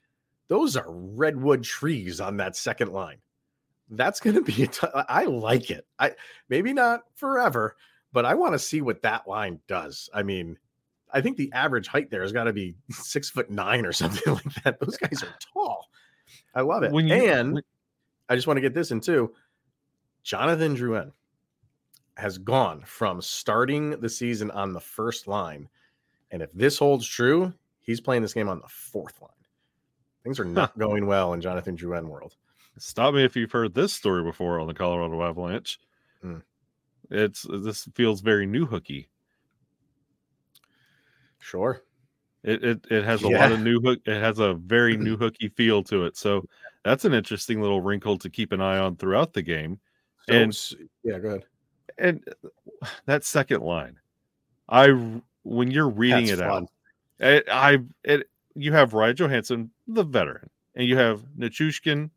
those 0.49 0.77
are 0.77 0.85
redwood 0.87 1.65
trees 1.65 2.21
on 2.21 2.37
that 2.37 2.55
second 2.55 2.93
line. 2.93 3.17
That's 3.89 4.21
going 4.21 4.37
to 4.37 4.43
be 4.43 4.65
a 4.65 4.67
t- 4.67 4.87
I 4.93 5.25
like 5.25 5.71
it. 5.71 5.87
I 5.99 6.13
maybe 6.49 6.73
not 6.73 7.03
forever, 7.15 7.77
but 8.13 8.27
I 8.27 8.35
want 8.35 8.53
to 8.53 8.59
see 8.59 8.83
what 8.83 9.03
that 9.03 9.27
line 9.27 9.61
does. 9.69 10.11
I 10.13 10.23
mean, 10.23 10.59
I 11.13 11.21
think 11.21 11.37
the 11.37 11.53
average 11.53 11.87
height 11.87 12.11
there 12.11 12.23
has 12.23 12.33
got 12.33 12.45
to 12.45 12.53
be 12.53 12.75
six 12.91 13.31
foot 13.31 13.49
nine 13.49 13.87
or 13.87 13.93
something 13.95 14.35
like 14.35 14.55
that. 14.65 14.81
Those 14.81 14.97
guys 14.97 15.23
are 15.23 15.35
tall. 15.55 15.87
I 16.55 16.63
love 16.63 16.83
it. 16.83 16.93
When 16.93 17.07
you, 17.07 17.15
and 17.15 17.55
when, 17.55 17.63
I 18.29 18.35
just 18.35 18.47
want 18.47 18.57
to 18.57 18.63
get 18.63 18.75
this 18.75 18.91
in 18.91 19.01
too. 19.01 19.33
Jonathan 20.23 20.77
Drouin 20.77 21.13
has 22.17 22.39
gone 22.39 22.83
from 22.85 23.21
starting 23.21 23.91
the 24.01 24.09
season 24.09 24.51
on 24.51 24.73
the 24.73 24.81
first 24.81 25.27
line. 25.27 25.69
And 26.31 26.43
if 26.43 26.53
this 26.53 26.79
holds 26.79 27.07
true, 27.07 27.53
he's 27.81 28.01
playing 28.01 28.23
this 28.23 28.35
game 28.35 28.49
on 28.49 28.61
the 28.61 28.69
fourth 28.69 29.21
line. 29.21 29.31
Things 30.25 30.41
are 30.41 30.45
not 30.45 30.77
going 30.79 31.07
well 31.07 31.35
in 31.35 31.41
Jonathan 31.41 31.77
Drouin 31.77 32.09
world. 32.09 32.35
Stop 32.79 33.15
me 33.15 33.25
if 33.25 33.37
you've 33.37 33.53
heard 33.53 33.75
this 33.75 33.93
story 33.93 34.23
before 34.23 34.59
on 34.59 34.67
the 34.67 34.75
Colorado 34.75 35.23
Avalanche. 35.23 35.79
Mm. 36.25 36.43
It's 37.11 37.47
this 37.49 37.89
feels 37.95 38.21
very 38.21 38.47
new 38.47 38.67
hooky. 38.67 39.09
Sure. 41.39 41.83
It 42.43 42.65
it, 42.65 42.87
it 42.91 43.05
has 43.05 43.25
a 43.25 43.29
yeah. 43.29 43.41
lot 43.41 43.53
of 43.53 43.61
Newhook. 43.61 44.01
It 44.07 44.21
has 44.21 44.41
a 44.41 44.55
very 44.55 44.97
new 44.99 45.17
hooky 45.17 45.49
feel 45.49 45.83
to 45.85 46.05
it. 46.05 46.17
So 46.17 46.45
that's 46.87 47.05
an 47.05 47.15
interesting 47.15 47.61
little 47.61 47.81
wrinkle 47.81 48.17
to 48.19 48.31
keep 48.31 48.53
an 48.53 48.61
eye 48.61 48.79
on 48.79 48.97
throughout 48.97 49.33
the 49.33 49.43
game. 49.43 49.81
So, 50.29 50.35
and 50.35 50.73
yeah, 51.03 51.19
go 51.19 51.29
ahead. 51.29 51.45
And 51.99 52.25
that 53.07 53.25
second 53.25 53.63
line, 53.63 53.99
I 54.69 55.21
when 55.43 55.71
you're 55.71 55.89
reading 55.89 56.27
that's 56.27 56.41
it 56.41 56.45
fun. 56.45 56.63
out, 56.63 56.69
it, 57.19 57.45
I 57.51 57.79
it 58.05 58.29
you 58.55 58.73
have 58.73 58.95
Ryan 58.95 59.17
Johansen, 59.17 59.71
the 59.89 60.05
veteran, 60.05 60.49
and 60.77 60.87
you 60.87 60.97
have 60.97 61.25
Nichushkin. 61.37 62.11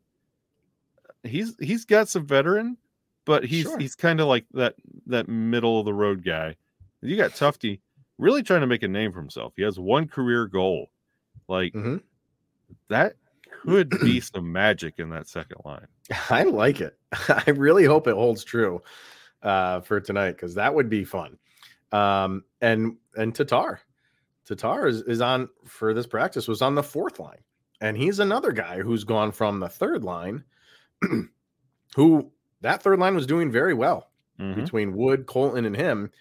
He's 1.23 1.55
he's 1.59 1.85
got 1.85 2.07
some 2.07 2.27
veteran, 2.27 2.77
but 3.25 3.43
he's 3.43 3.63
sure. 3.63 3.79
he's 3.79 3.95
kind 3.95 4.21
of 4.21 4.27
like 4.27 4.45
that 4.53 4.75
that 5.07 5.27
middle 5.27 5.79
of 5.79 5.85
the 5.85 5.93
road 5.93 6.23
guy. 6.23 6.55
You 7.01 7.17
got 7.17 7.31
Tufte 7.31 7.79
really 8.19 8.43
trying 8.43 8.61
to 8.61 8.67
make 8.67 8.83
a 8.83 8.87
name 8.87 9.13
for 9.13 9.19
himself. 9.19 9.53
He 9.55 9.63
has 9.63 9.79
one 9.79 10.07
career 10.07 10.45
goal. 10.45 10.91
Like 11.47 11.73
mm-hmm. 11.73 11.97
that 12.89 13.15
could 13.61 13.89
be 14.01 14.19
some 14.19 14.51
magic 14.51 14.95
in 14.97 15.09
that 15.09 15.27
second 15.27 15.57
line. 15.65 15.87
I 16.29 16.43
like 16.43 16.81
it. 16.81 16.97
I 17.29 17.51
really 17.51 17.85
hope 17.85 18.07
it 18.07 18.15
holds 18.15 18.43
true 18.43 18.81
uh, 19.43 19.81
for 19.81 19.99
tonight 19.99 20.31
because 20.31 20.55
that 20.55 20.73
would 20.73 20.89
be 20.89 21.03
fun. 21.03 21.37
Um, 21.91 22.43
and 22.61 22.97
and 23.15 23.33
Tatar, 23.33 23.79
Tatar 24.45 24.87
is, 24.87 25.01
is 25.01 25.21
on 25.21 25.49
for 25.65 25.93
this 25.93 26.07
practice 26.07 26.47
was 26.47 26.61
on 26.61 26.75
the 26.75 26.83
fourth 26.83 27.19
line, 27.19 27.39
and 27.81 27.97
he's 27.97 28.19
another 28.19 28.51
guy 28.51 28.79
who's 28.79 29.03
gone 29.03 29.31
from 29.31 29.59
the 29.59 29.69
third 29.69 30.03
line, 30.03 30.43
who 31.95 32.31
that 32.61 32.83
third 32.83 32.99
line 32.99 33.15
was 33.15 33.25
doing 33.25 33.51
very 33.51 33.73
well 33.73 34.09
mm-hmm. 34.39 34.59
between 34.59 34.95
Wood, 34.95 35.25
Colton, 35.25 35.65
and 35.65 35.75
him. 35.75 36.11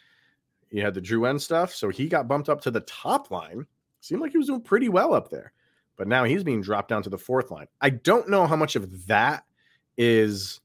You 0.71 0.83
had 0.83 0.95
the 0.95 1.01
Drouin 1.01 1.41
stuff, 1.41 1.75
so 1.75 1.89
he 1.89 2.09
got 2.09 2.29
bumped 2.29 2.49
up 2.49 2.61
to 2.63 2.71
the 2.71 2.81
top 2.81 3.31
line. 3.31 3.67
Seemed 4.01 4.21
like 4.21 4.33
he 4.33 4.39
was 4.39 4.47
doing 4.47 4.61
pretty 4.61 4.89
well 4.89 5.13
up 5.13 5.29
there 5.29 5.53
but 5.99 6.09
now 6.09 6.25
he's 6.25 6.45
being 6.45 6.63
dropped 6.63 6.89
down 6.89 7.03
to 7.03 7.11
the 7.11 7.19
fourth 7.19 7.51
line. 7.51 7.67
I 7.81 7.91
don't 7.91 8.29
know 8.29 8.47
how 8.47 8.57
much 8.57 8.77
of 8.77 9.07
that 9.09 9.45
is 9.99 10.61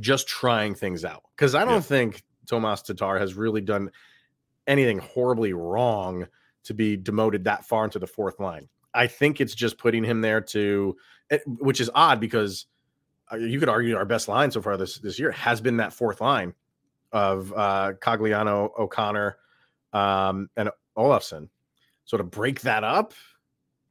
just 0.00 0.28
trying 0.28 0.74
things 0.74 1.04
out 1.04 1.22
because 1.36 1.54
I 1.54 1.64
don't 1.64 1.74
yeah. 1.74 1.80
think 1.80 2.24
Tomas 2.46 2.82
Tatar 2.82 3.18
has 3.18 3.34
really 3.34 3.60
done 3.60 3.90
anything 4.66 4.98
horribly 4.98 5.52
wrong 5.52 6.26
to 6.64 6.74
be 6.74 6.96
demoted 6.96 7.44
that 7.44 7.64
far 7.64 7.84
into 7.84 7.98
the 7.98 8.06
fourth 8.06 8.40
line. 8.40 8.68
I 8.92 9.06
think 9.06 9.40
it's 9.40 9.54
just 9.54 9.78
putting 9.78 10.02
him 10.02 10.20
there 10.20 10.40
to, 10.40 10.96
eh, 11.30 11.38
which 11.46 11.80
is 11.80 11.90
odd 11.94 12.18
because 12.18 12.66
uh, 13.32 13.36
you 13.36 13.60
could 13.60 13.68
argue 13.68 13.96
our 13.96 14.04
best 14.04 14.26
line 14.26 14.50
so 14.50 14.60
far 14.60 14.76
this 14.76 14.98
this 14.98 15.18
year 15.18 15.30
has 15.30 15.60
been 15.60 15.76
that 15.76 15.92
fourth 15.92 16.20
line 16.20 16.54
of 17.12 17.52
uh, 17.52 17.92
Cogliano, 18.00 18.70
O'Connor, 18.78 19.36
um, 19.92 20.50
and 20.56 20.70
Olofsson. 20.96 21.48
So 22.04 22.16
to 22.16 22.24
break 22.24 22.60
that 22.62 22.84
up, 22.84 23.14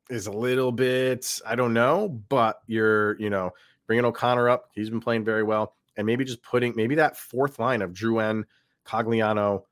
is 0.10 0.28
a 0.28 0.32
little 0.32 0.72
bit, 0.72 1.40
I 1.46 1.56
don't 1.56 1.74
know, 1.74 2.10
but 2.30 2.62
you're, 2.68 3.20
you 3.20 3.30
know, 3.30 3.52
bringing 3.88 4.06
O'Connor 4.06 4.50
up. 4.50 4.70
He's 4.74 4.90
been 4.90 5.02
playing 5.02 5.24
very 5.24 5.44
well. 5.44 5.76
And 5.98 6.06
maybe 6.06 6.26
just 6.26 6.44
putting 6.44 6.76
maybe 6.76 6.96
that 6.96 7.16
fourth 7.16 7.58
line 7.58 7.82
of 7.82 7.94
Drouin, 7.94 8.44
Cogliano, 8.86 9.64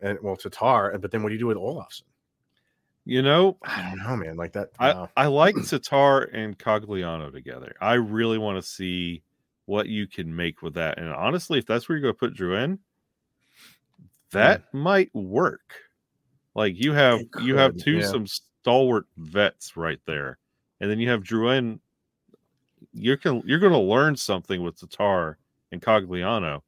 and 0.00 0.18
well, 0.22 0.36
Tatar. 0.36 0.96
But 0.98 1.10
then 1.10 1.22
what 1.22 1.30
do 1.30 1.34
you 1.34 1.40
do 1.40 1.46
with 1.46 1.56
Olofsson? 1.56 2.02
You 3.04 3.22
know, 3.22 3.56
I 3.62 3.82
don't 3.82 3.98
know, 3.98 4.16
man. 4.16 4.36
Like 4.36 4.52
that. 4.52 4.70
I, 4.78 5.08
I 5.16 5.26
like 5.26 5.54
Tatar 5.68 6.22
and 6.22 6.58
Cogliano 6.58 7.32
together. 7.32 7.74
I 7.80 7.94
really 7.94 8.38
want 8.38 8.62
to 8.62 8.68
see 8.68 9.22
what 9.64 9.88
you 9.88 10.06
can 10.06 10.34
make 10.34 10.62
with 10.62 10.74
that. 10.74 10.98
And 10.98 11.12
honestly, 11.12 11.58
if 11.58 11.66
that's 11.66 11.88
where 11.88 11.98
you're 11.98 12.12
going 12.12 12.14
to 12.14 12.18
put 12.18 12.34
Drouin, 12.34 12.78
that 14.30 14.62
mm. 14.72 14.80
might 14.80 15.14
work. 15.14 15.74
Like 16.54 16.82
you 16.82 16.94
have 16.94 17.20
you 17.42 17.56
have 17.56 17.76
two 17.76 17.98
yeah. 17.98 18.06
some 18.06 18.26
stalwart 18.66 19.06
vets 19.16 19.76
right 19.76 20.00
there, 20.06 20.38
and 20.80 20.90
then 20.90 20.98
you 20.98 21.08
have 21.08 21.22
Drouin. 21.22 21.78
You're 22.92 23.16
can 23.16 23.40
you're 23.46 23.60
going 23.60 23.72
to 23.72 23.78
learn 23.78 24.16
something 24.16 24.60
with 24.60 24.80
Tatar 24.80 25.38
and 25.70 25.80
Cogliano. 25.80 26.62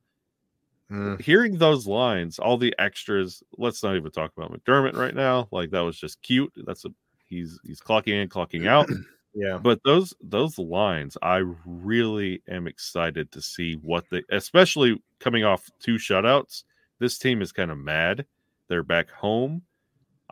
Mm. 0.92 1.20
Hearing 1.20 1.58
those 1.58 1.88
lines, 1.88 2.38
all 2.38 2.56
the 2.56 2.72
extras. 2.78 3.42
Let's 3.56 3.82
not 3.82 3.96
even 3.96 4.12
talk 4.12 4.30
about 4.36 4.52
McDermott 4.52 4.96
right 4.96 5.14
now. 5.14 5.48
Like 5.50 5.70
that 5.70 5.80
was 5.80 5.98
just 5.98 6.22
cute. 6.22 6.52
That's 6.64 6.84
a 6.84 6.90
he's 7.26 7.58
he's 7.64 7.80
clocking 7.80 8.22
in, 8.22 8.28
clocking 8.28 8.68
out. 8.68 8.88
yeah. 9.34 9.58
But 9.60 9.82
those 9.84 10.14
those 10.22 10.56
lines, 10.56 11.18
I 11.20 11.42
really 11.66 12.42
am 12.48 12.68
excited 12.68 13.32
to 13.32 13.42
see 13.42 13.74
what 13.74 14.04
they, 14.10 14.22
especially 14.30 15.02
coming 15.18 15.42
off 15.42 15.68
two 15.80 15.96
shutouts. 15.96 16.62
This 17.00 17.18
team 17.18 17.42
is 17.42 17.50
kind 17.50 17.72
of 17.72 17.78
mad. 17.78 18.24
They're 18.68 18.84
back 18.84 19.10
home. 19.10 19.62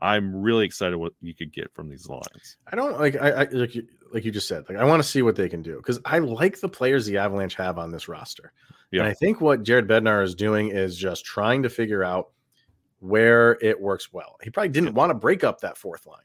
I'm 0.03 0.35
really 0.37 0.65
excited 0.65 0.97
what 0.97 1.15
you 1.21 1.35
could 1.35 1.53
get 1.53 1.73
from 1.73 1.89
these 1.89 2.09
lines. 2.09 2.59
I 2.71 2.77
don't 2.77 2.99
like 3.01 3.17
I, 3.17 3.31
I 3.31 3.45
like 3.51 3.75
you, 3.75 3.87
like 4.13 4.25
you 4.25 4.31
just 4.31 4.49
said. 4.49 4.65
Like 4.69 4.79
I 4.79 4.85
want 4.85 5.03
to 5.03 5.09
see 5.09 5.23
what 5.23 5.37
they 5.37 5.49
can 5.49 5.63
do 5.63 5.77
because 5.77 5.99
I 6.05 6.19
like 6.19 6.61
the 6.61 6.69
players 6.69 7.07
the 7.07 7.19
Avalanche 7.19 7.55
have 7.55 7.79
on 7.79 7.91
this 7.91 8.09
roster. 8.09 8.53
Yeah. 8.91 9.01
And 9.01 9.09
I 9.09 9.15
think 9.15 9.41
what 9.41 9.63
Jared 9.63 9.89
Bednar 9.89 10.23
is 10.23 10.35
doing 10.35 10.69
is 10.69 10.97
just 10.97 11.25
trying 11.25 11.63
to 11.63 11.71
figure 11.71 12.05
out 12.05 12.29
where 13.01 13.59
it 13.63 13.81
works 13.81 14.13
well. 14.13 14.37
He 14.43 14.51
probably 14.51 14.69
didn't 14.69 14.95
want 14.95 15.11
to 15.11 15.15
break 15.15 15.45
up 15.45 15.61
that 15.61 15.79
fourth 15.79 16.07
line, 16.07 16.19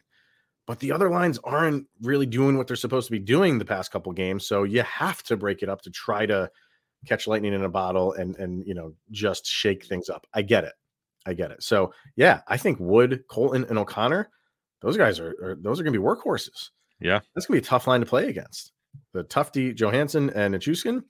but 0.68 0.80
the 0.80 0.92
other 0.92 1.10
lines 1.10 1.40
aren't 1.44 1.88
really 2.02 2.26
doing 2.26 2.58
what 2.58 2.68
they're 2.68 2.76
supposed 2.76 3.08
to 3.08 3.12
be 3.12 3.20
doing 3.20 3.58
the 3.58 3.66
past 3.66 3.92
couple 3.92 4.12
games. 4.12 4.46
So 4.46 4.64
you 4.64 4.84
have 4.84 5.24
to 5.24 5.38
break 5.38 5.64
it 5.64 5.70
up 5.70 5.82
to 5.84 5.92
try 5.92 6.26
to 6.26 6.50
catch 7.06 7.26
lightning 7.26 7.54
in 7.54 7.64
a 7.64 7.70
bottle 7.70 8.14
and 8.14 8.36
and 8.36 8.66
you 8.66 8.74
know 8.74 8.94
just 9.12 9.46
shake 9.46 9.86
things 9.86 10.10
up. 10.10 10.28
I 10.34 10.42
get 10.42 10.66
it. 10.66 10.74
I 11.26 11.34
get 11.34 11.52
it. 11.52 11.64
So 11.64 11.94
yeah, 12.16 12.42
I 12.48 12.58
think 12.58 12.80
Wood, 12.80 13.24
Colton, 13.30 13.66
and 13.70 13.78
O'Connor, 13.78 14.30
those 14.82 14.98
guys 14.98 15.20
are, 15.20 15.36
are 15.44 15.58
those 15.62 15.80
are 15.80 15.84
going 15.84 15.94
to 15.94 16.00
be 16.00 16.06
workhorses. 16.06 16.70
Yeah, 17.00 17.20
that's 17.34 17.46
going 17.46 17.60
to 17.60 17.62
be 17.62 17.68
a 17.68 17.70
tough 17.70 17.88
line 17.88 18.00
to 18.00 18.06
play 18.06 18.30
against. 18.30 18.72
The 19.14 19.24
Tufte, 19.24 19.76
Johansen, 19.76 20.32
and 20.36 20.54
Nichushkin, 20.54 21.04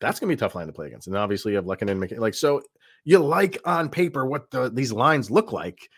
that's 0.00 0.18
going 0.18 0.28
to 0.28 0.36
be 0.36 0.38
a 0.38 0.40
tough 0.40 0.54
line 0.54 0.66
to 0.66 0.72
play 0.72 0.88
against. 0.88 1.06
And 1.06 1.16
obviously, 1.16 1.52
you 1.52 1.56
have 1.56 1.66
Lehkonen 1.66 1.90
and 1.90 2.02
McK- 2.02 2.18
like 2.18 2.34
so. 2.34 2.62
You 3.04 3.18
like 3.18 3.58
on 3.64 3.88
paper 3.88 4.26
what 4.26 4.50
the, 4.50 4.70
these 4.70 4.92
lines 4.92 5.30
look 5.30 5.52
like. 5.52 5.88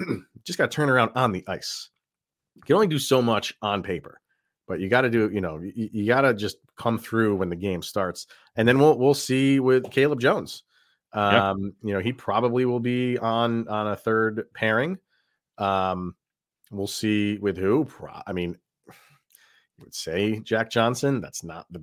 Just 0.44 0.58
got 0.58 0.70
to 0.70 0.74
turn 0.74 0.90
around 0.90 1.12
on 1.14 1.32
the 1.32 1.44
ice. 1.46 1.90
You 2.56 2.62
can 2.62 2.74
only 2.74 2.88
do 2.88 2.98
so 2.98 3.22
much 3.22 3.54
on 3.62 3.82
paper, 3.82 4.20
but 4.66 4.80
you 4.80 4.88
got 4.88 5.02
to 5.02 5.10
do. 5.10 5.30
You 5.32 5.40
know, 5.40 5.58
you, 5.58 5.88
you 5.92 6.06
got 6.06 6.22
to 6.22 6.34
just 6.34 6.56
come 6.76 6.98
through 6.98 7.36
when 7.36 7.48
the 7.48 7.56
game 7.56 7.80
starts, 7.80 8.26
and 8.56 8.66
then 8.66 8.78
we'll 8.78 8.98
we'll 8.98 9.14
see 9.14 9.60
with 9.60 9.90
Caleb 9.90 10.20
Jones 10.20 10.64
um, 11.12 11.74
You 11.82 11.94
know, 11.94 12.00
he 12.00 12.12
probably 12.12 12.64
will 12.64 12.80
be 12.80 13.18
on 13.18 13.68
on 13.68 13.88
a 13.88 13.96
third 13.96 14.44
pairing. 14.54 14.98
Um, 15.58 16.14
we'll 16.70 16.86
see 16.86 17.38
with 17.38 17.56
who. 17.56 17.88
I 18.26 18.32
mean, 18.32 18.56
you 18.86 19.84
would 19.84 19.94
say 19.94 20.40
Jack 20.40 20.70
Johnson. 20.70 21.20
That's 21.20 21.42
not 21.42 21.66
the 21.70 21.82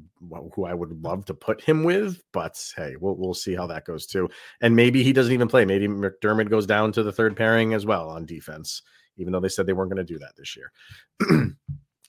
who 0.55 0.65
I 0.65 0.73
would 0.73 1.01
love 1.03 1.25
to 1.25 1.33
put 1.33 1.61
him 1.61 1.83
with, 1.83 2.21
but 2.31 2.57
hey, 2.75 2.95
we'll 2.99 3.15
we'll 3.15 3.33
see 3.33 3.55
how 3.55 3.67
that 3.67 3.85
goes 3.85 4.05
too. 4.05 4.29
And 4.61 4.75
maybe 4.75 5.03
he 5.03 5.13
doesn't 5.13 5.33
even 5.33 5.47
play. 5.47 5.65
Maybe 5.65 5.87
McDermott 5.87 6.49
goes 6.49 6.65
down 6.65 6.91
to 6.93 7.03
the 7.03 7.11
third 7.11 7.35
pairing 7.35 7.73
as 7.73 7.85
well 7.85 8.09
on 8.09 8.25
defense, 8.25 8.81
even 9.17 9.33
though 9.33 9.39
they 9.39 9.49
said 9.49 9.65
they 9.65 9.73
weren't 9.73 9.91
going 9.91 10.05
to 10.05 10.13
do 10.13 10.19
that 10.19 10.35
this 10.37 10.55
year. 10.55 10.71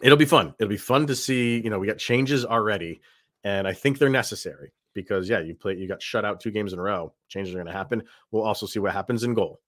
It'll 0.00 0.16
be 0.16 0.26
fun. 0.26 0.54
It'll 0.60 0.68
be 0.68 0.76
fun 0.76 1.08
to 1.08 1.16
see. 1.16 1.60
You 1.60 1.70
know, 1.70 1.80
we 1.80 1.88
got 1.88 1.98
changes 1.98 2.44
already, 2.44 3.00
and 3.42 3.66
I 3.66 3.72
think 3.72 3.98
they're 3.98 4.08
necessary 4.08 4.72
because 4.98 5.28
yeah, 5.28 5.38
you 5.38 5.54
play 5.54 5.76
you 5.76 5.86
got 5.86 6.02
shut 6.02 6.24
out 6.24 6.40
two 6.40 6.50
games 6.50 6.72
in 6.72 6.78
a 6.80 6.82
row. 6.82 7.12
Changes 7.28 7.54
are 7.54 7.58
going 7.58 7.68
to 7.68 7.72
happen. 7.72 8.02
We'll 8.32 8.42
also 8.42 8.66
see 8.66 8.80
what 8.80 8.92
happens 8.92 9.22
in 9.22 9.32
goal. 9.32 9.60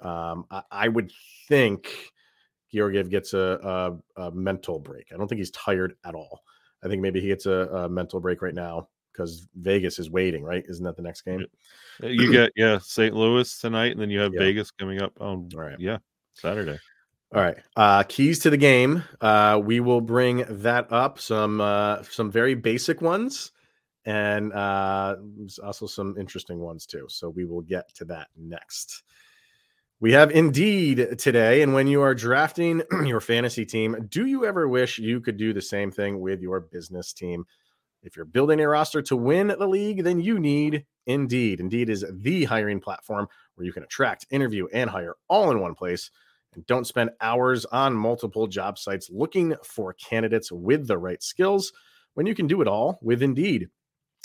Um, 0.00 0.46
I, 0.48 0.62
I 0.70 0.88
would 0.88 1.10
think 1.48 2.12
Georgiev 2.72 3.10
gets 3.10 3.34
a, 3.34 3.98
a, 4.16 4.22
a, 4.26 4.30
mental 4.30 4.78
break. 4.78 5.08
I 5.12 5.16
don't 5.16 5.26
think 5.26 5.40
he's 5.40 5.50
tired 5.50 5.96
at 6.04 6.14
all. 6.14 6.42
I 6.84 6.88
think 6.88 7.02
maybe 7.02 7.20
he 7.20 7.26
gets 7.26 7.46
a, 7.46 7.50
a 7.50 7.88
mental 7.88 8.20
break 8.20 8.42
right 8.42 8.54
now 8.54 8.88
because 9.12 9.48
Vegas 9.56 9.98
is 9.98 10.08
waiting. 10.08 10.44
Right? 10.44 10.64
Isn't 10.68 10.84
that 10.84 10.96
the 10.96 11.02
next 11.02 11.22
game? 11.22 11.44
You 12.00 12.30
get 12.30 12.52
yeah 12.54 12.78
St. 12.78 13.14
Louis 13.14 13.58
tonight, 13.58 13.92
and 13.92 14.00
then 14.00 14.10
you 14.10 14.20
have 14.20 14.34
yeah. 14.34 14.40
Vegas 14.40 14.70
coming 14.70 15.02
up 15.02 15.20
on 15.20 15.48
right. 15.52 15.80
yeah 15.80 15.98
Saturday. 16.34 16.78
All 17.34 17.42
right. 17.42 17.56
Uh, 17.74 18.04
keys 18.04 18.38
to 18.40 18.50
the 18.50 18.56
game. 18.56 19.02
Uh, 19.20 19.60
we 19.62 19.80
will 19.80 20.00
bring 20.00 20.44
that 20.48 20.92
up. 20.92 21.18
Some 21.18 21.60
uh, 21.60 22.04
some 22.04 22.30
very 22.30 22.54
basic 22.54 23.02
ones 23.02 23.50
and 24.06 24.52
uh, 24.52 25.16
there's 25.36 25.58
also 25.58 25.86
some 25.86 26.16
interesting 26.18 26.58
ones 26.58 26.86
too. 26.86 27.06
So 27.08 27.30
we 27.30 27.44
will 27.44 27.62
get 27.62 27.92
to 27.94 28.04
that 28.06 28.28
next. 28.36 29.02
We 30.00 30.12
have 30.12 30.32
Indeed 30.32 31.18
today, 31.18 31.62
and 31.62 31.72
when 31.72 31.86
you 31.86 32.02
are 32.02 32.14
drafting 32.14 32.82
your 33.06 33.20
fantasy 33.20 33.64
team, 33.64 33.96
do 34.10 34.26
you 34.26 34.44
ever 34.44 34.68
wish 34.68 34.98
you 34.98 35.20
could 35.20 35.36
do 35.36 35.52
the 35.52 35.62
same 35.62 35.90
thing 35.90 36.20
with 36.20 36.42
your 36.42 36.60
business 36.60 37.12
team? 37.12 37.44
If 38.02 38.16
you're 38.16 38.26
building 38.26 38.60
a 38.60 38.68
roster 38.68 39.00
to 39.00 39.16
win 39.16 39.48
the 39.48 39.66
league, 39.66 40.04
then 40.04 40.20
you 40.20 40.38
need 40.38 40.84
Indeed. 41.06 41.60
Indeed 41.60 41.88
is 41.88 42.04
the 42.12 42.44
hiring 42.44 42.80
platform 42.80 43.28
where 43.54 43.64
you 43.64 43.72
can 43.72 43.82
attract, 43.82 44.26
interview, 44.30 44.66
and 44.74 44.90
hire 44.90 45.14
all 45.28 45.50
in 45.50 45.60
one 45.60 45.74
place. 45.74 46.10
And 46.54 46.66
don't 46.66 46.86
spend 46.86 47.10
hours 47.20 47.64
on 47.64 47.94
multiple 47.94 48.46
job 48.46 48.78
sites 48.78 49.10
looking 49.10 49.54
for 49.64 49.94
candidates 49.94 50.52
with 50.52 50.86
the 50.86 50.98
right 50.98 51.22
skills 51.22 51.72
when 52.14 52.26
you 52.26 52.34
can 52.34 52.46
do 52.46 52.60
it 52.60 52.68
all 52.68 52.98
with 53.02 53.22
Indeed. 53.22 53.68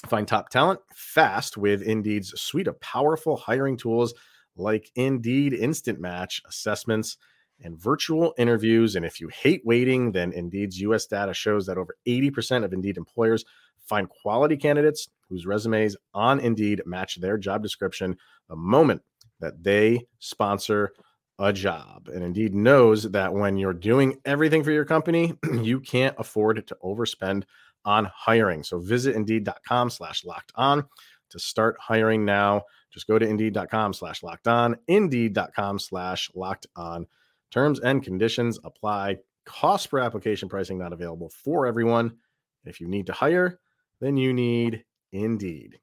Find 0.07 0.27
top 0.27 0.49
talent 0.49 0.79
fast 0.93 1.57
with 1.57 1.81
Indeed's 1.81 2.39
suite 2.39 2.67
of 2.67 2.79
powerful 2.79 3.35
hiring 3.35 3.77
tools 3.77 4.13
like 4.55 4.91
Indeed 4.95 5.53
Instant 5.53 5.99
Match 5.99 6.41
assessments 6.47 7.17
and 7.61 7.77
virtual 7.77 8.33
interviews. 8.37 8.95
And 8.95 9.05
if 9.05 9.19
you 9.19 9.27
hate 9.27 9.61
waiting, 9.65 10.11
then 10.11 10.31
Indeed's 10.31 10.79
US 10.81 11.05
data 11.05 11.33
shows 11.33 11.65
that 11.65 11.77
over 11.77 11.95
80% 12.07 12.63
of 12.63 12.73
Indeed 12.73 12.97
employers 12.97 13.43
find 13.85 14.07
quality 14.09 14.55
candidates 14.55 15.09
whose 15.27 15.45
resumes 15.45 15.95
on 16.13 16.39
Indeed 16.39 16.81
match 16.85 17.19
their 17.19 17.37
job 17.37 17.61
description 17.61 18.15
the 18.47 18.55
moment 18.55 19.01
that 19.39 19.63
they 19.63 20.05
sponsor 20.19 20.93
a 21.39 21.53
job. 21.53 22.09
And 22.13 22.23
Indeed 22.23 22.53
knows 22.53 23.03
that 23.03 23.33
when 23.33 23.57
you're 23.57 23.73
doing 23.73 24.17
everything 24.25 24.63
for 24.63 24.71
your 24.71 24.85
company, 24.85 25.33
you 25.61 25.79
can't 25.79 26.15
afford 26.17 26.65
to 26.67 26.77
overspend 26.83 27.43
on 27.85 28.09
hiring. 28.13 28.63
So 28.63 28.79
visit 28.79 29.15
indeed.com 29.15 29.89
slash 29.89 30.25
locked 30.25 30.51
on 30.55 30.85
to 31.29 31.39
start 31.39 31.77
hiring 31.79 32.25
now. 32.25 32.63
Just 32.91 33.07
go 33.07 33.19
to 33.19 33.27
indeed.com 33.27 33.93
slash 33.93 34.23
locked 34.23 34.47
on, 34.47 34.75
indeed.com 34.87 35.79
slash 35.79 36.29
locked 36.35 36.67
on. 36.75 37.05
Terms 37.51 37.79
and 37.79 38.03
conditions 38.03 38.59
apply. 38.63 39.17
Cost 39.45 39.89
per 39.89 39.99
application 39.99 40.49
pricing 40.49 40.77
not 40.77 40.93
available 40.93 41.29
for 41.29 41.65
everyone. 41.65 42.17
If 42.65 42.81
you 42.81 42.87
need 42.87 43.07
to 43.07 43.13
hire, 43.13 43.59
then 43.99 44.17
you 44.17 44.33
need 44.33 44.83
Indeed. 45.11 45.79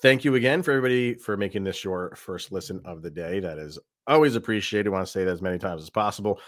Thank 0.00 0.24
you 0.24 0.34
again 0.34 0.62
for 0.62 0.72
everybody 0.72 1.14
for 1.14 1.36
making 1.36 1.64
this 1.64 1.82
your 1.82 2.14
first 2.16 2.52
listen 2.52 2.80
of 2.84 3.02
the 3.02 3.10
day. 3.10 3.40
That 3.40 3.58
is 3.58 3.78
always 4.06 4.36
appreciated. 4.36 4.88
I 4.88 4.92
want 4.92 5.06
to 5.06 5.12
say 5.12 5.24
that 5.24 5.30
as 5.30 5.42
many 5.42 5.58
times 5.58 5.82
as 5.82 5.90
possible. 5.90 6.40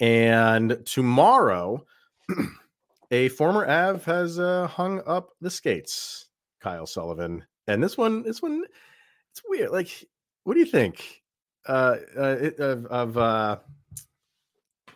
And 0.00 0.80
tomorrow, 0.86 1.84
a 3.12 3.28
former 3.28 3.68
Av 3.68 4.04
has 4.06 4.40
uh, 4.40 4.66
hung 4.66 5.02
up 5.06 5.30
the 5.40 5.50
skates, 5.50 6.30
Kyle 6.60 6.86
Sullivan. 6.86 7.44
And 7.68 7.84
this 7.84 7.96
one, 7.96 8.22
this 8.22 8.42
one, 8.42 8.64
it's 9.30 9.42
weird. 9.46 9.70
Like, 9.70 10.04
what 10.44 10.54
do 10.54 10.60
you 10.60 10.66
think? 10.66 11.22
Uh, 11.68 11.96
uh, 12.18 12.36
it, 12.40 12.58
of, 12.58 12.86
of 12.86 13.18
uh, 13.18 13.58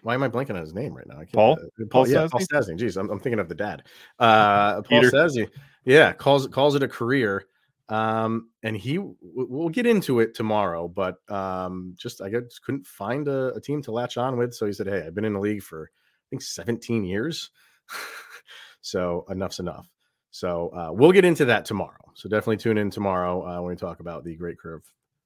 why 0.02 0.14
am 0.14 0.22
I 0.22 0.28
blanking 0.28 0.50
on 0.50 0.62
his 0.62 0.74
name 0.74 0.96
right 0.96 1.06
now? 1.06 1.16
I 1.16 1.18
can't, 1.18 1.32
Paul, 1.32 1.52
uh, 1.52 1.84
Paul, 1.90 2.04
Paul, 2.04 2.08
yeah? 2.08 2.26
Paul. 2.30 2.40
Jeez, 2.40 2.96
I'm, 2.96 3.10
I'm, 3.10 3.20
thinking 3.20 3.38
of 3.38 3.48
the 3.48 3.54
dad. 3.54 3.84
Uh, 4.18 4.82
Paul 4.88 5.02
Stastny. 5.02 5.48
Yeah, 5.84 6.12
calls 6.12 6.48
calls 6.48 6.74
it 6.74 6.82
a 6.82 6.88
career. 6.88 7.46
Um, 7.88 8.48
and 8.64 8.76
he, 8.76 8.98
we'll 9.20 9.68
get 9.68 9.86
into 9.86 10.18
it 10.18 10.34
tomorrow, 10.34 10.88
but 10.88 11.18
um, 11.30 11.94
just 11.96 12.20
I 12.20 12.30
guess 12.30 12.58
couldn't 12.58 12.84
find 12.84 13.28
a, 13.28 13.54
a 13.54 13.60
team 13.60 13.80
to 13.82 13.92
latch 13.92 14.16
on 14.16 14.36
with. 14.36 14.54
So 14.54 14.66
he 14.66 14.72
said, 14.72 14.88
"Hey, 14.88 15.04
I've 15.06 15.14
been 15.14 15.24
in 15.24 15.34
the 15.34 15.38
league 15.38 15.62
for 15.62 15.88
I 15.92 16.26
think 16.30 16.42
17 16.42 17.04
years." 17.04 17.50
so 18.80 19.24
enough's 19.30 19.58
enough. 19.58 19.88
So 20.30 20.68
uh, 20.68 20.92
we'll 20.92 21.12
get 21.12 21.24
into 21.24 21.46
that 21.46 21.64
tomorrow. 21.64 22.12
So 22.14 22.28
definitely 22.28 22.58
tune 22.58 22.78
in 22.78 22.90
tomorrow 22.90 23.46
uh, 23.46 23.60
when 23.62 23.70
we 23.70 23.76
talk 23.76 24.00
about 24.00 24.24
the 24.24 24.36
great 24.36 24.58
curve. 24.58 24.82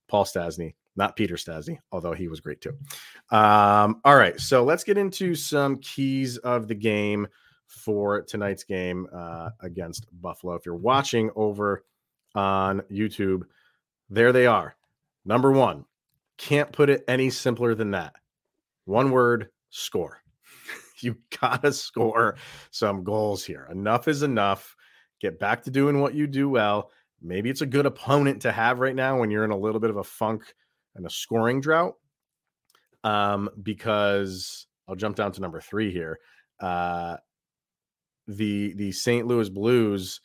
Paul 0.09 0.25
Stastny, 0.25 0.75
not 0.97 1.17
Peter 1.17 1.37
Stastny, 1.37 1.79
although 1.93 2.13
he 2.13 2.29
was 2.29 2.41
great 2.41 2.61
too. 2.61 2.77
Um, 3.31 4.01
all 4.05 4.17
right, 4.17 4.39
so 4.41 4.65
let's 4.65 4.85
get 4.85 4.99
into 4.99 5.35
some 5.35 5.79
keys 5.79 6.37
of 6.39 6.69
the 6.69 6.75
game 6.75 7.27
for 7.67 8.23
tonight's 8.23 8.65
game 8.65 9.07
uh, 9.13 9.51
against 9.61 10.07
Buffalo. 10.21 10.55
If 10.55 10.67
you're 10.67 10.75
watching 10.75 11.31
over 11.37 11.85
on 12.35 12.81
YouTube, 12.91 13.43
there 14.11 14.33
they 14.33 14.47
are. 14.47 14.77
Number 15.25 15.53
one, 15.53 15.85
can't 16.37 16.73
put 16.73 16.91
it 16.91 17.05
any 17.07 17.31
simpler 17.31 17.75
than 17.75 17.93
that. 17.93 18.15
One 18.85 19.11
word: 19.13 19.51
score. 19.71 20.20
you 21.03 21.17
gotta 21.41 21.73
score 21.73 22.37
some 22.71 23.05
goals 23.05 23.45
here. 23.45 23.69
Enough 23.71 24.09
is 24.09 24.23
enough. 24.23 24.77
Get 25.21 25.39
back 25.39 25.65
to 25.65 25.71
doing 25.71 26.01
what 26.01 26.15
you 26.15 26.27
do 26.27 26.49
well. 26.49 26.91
Maybe 27.23 27.51
it's 27.51 27.61
a 27.61 27.67
good 27.67 27.87
opponent 27.87 28.43
to 28.43 28.53
have 28.53 28.81
right 28.81 28.95
now 28.95 29.19
when 29.19 29.31
you're 29.31 29.45
in 29.45 29.51
a 29.51 29.59
little 29.59 29.81
bit 29.81 29.91
of 29.91 29.97
a 29.97 30.05
funk 30.05 30.55
and 30.95 31.05
a 31.07 31.11
scoring 31.11 31.61
drought. 31.61 31.95
Um, 33.05 33.51
because 33.63 34.67
I'll 34.89 34.95
jump 34.95 35.17
down 35.17 35.33
to 35.33 35.41
number 35.41 35.61
three 35.61 35.93
here. 35.93 36.19
Uh, 36.59 37.17
the 38.27 38.75
the 38.75 38.93
St. 38.93 39.27
Louis 39.27 39.49
Blues 39.49 40.21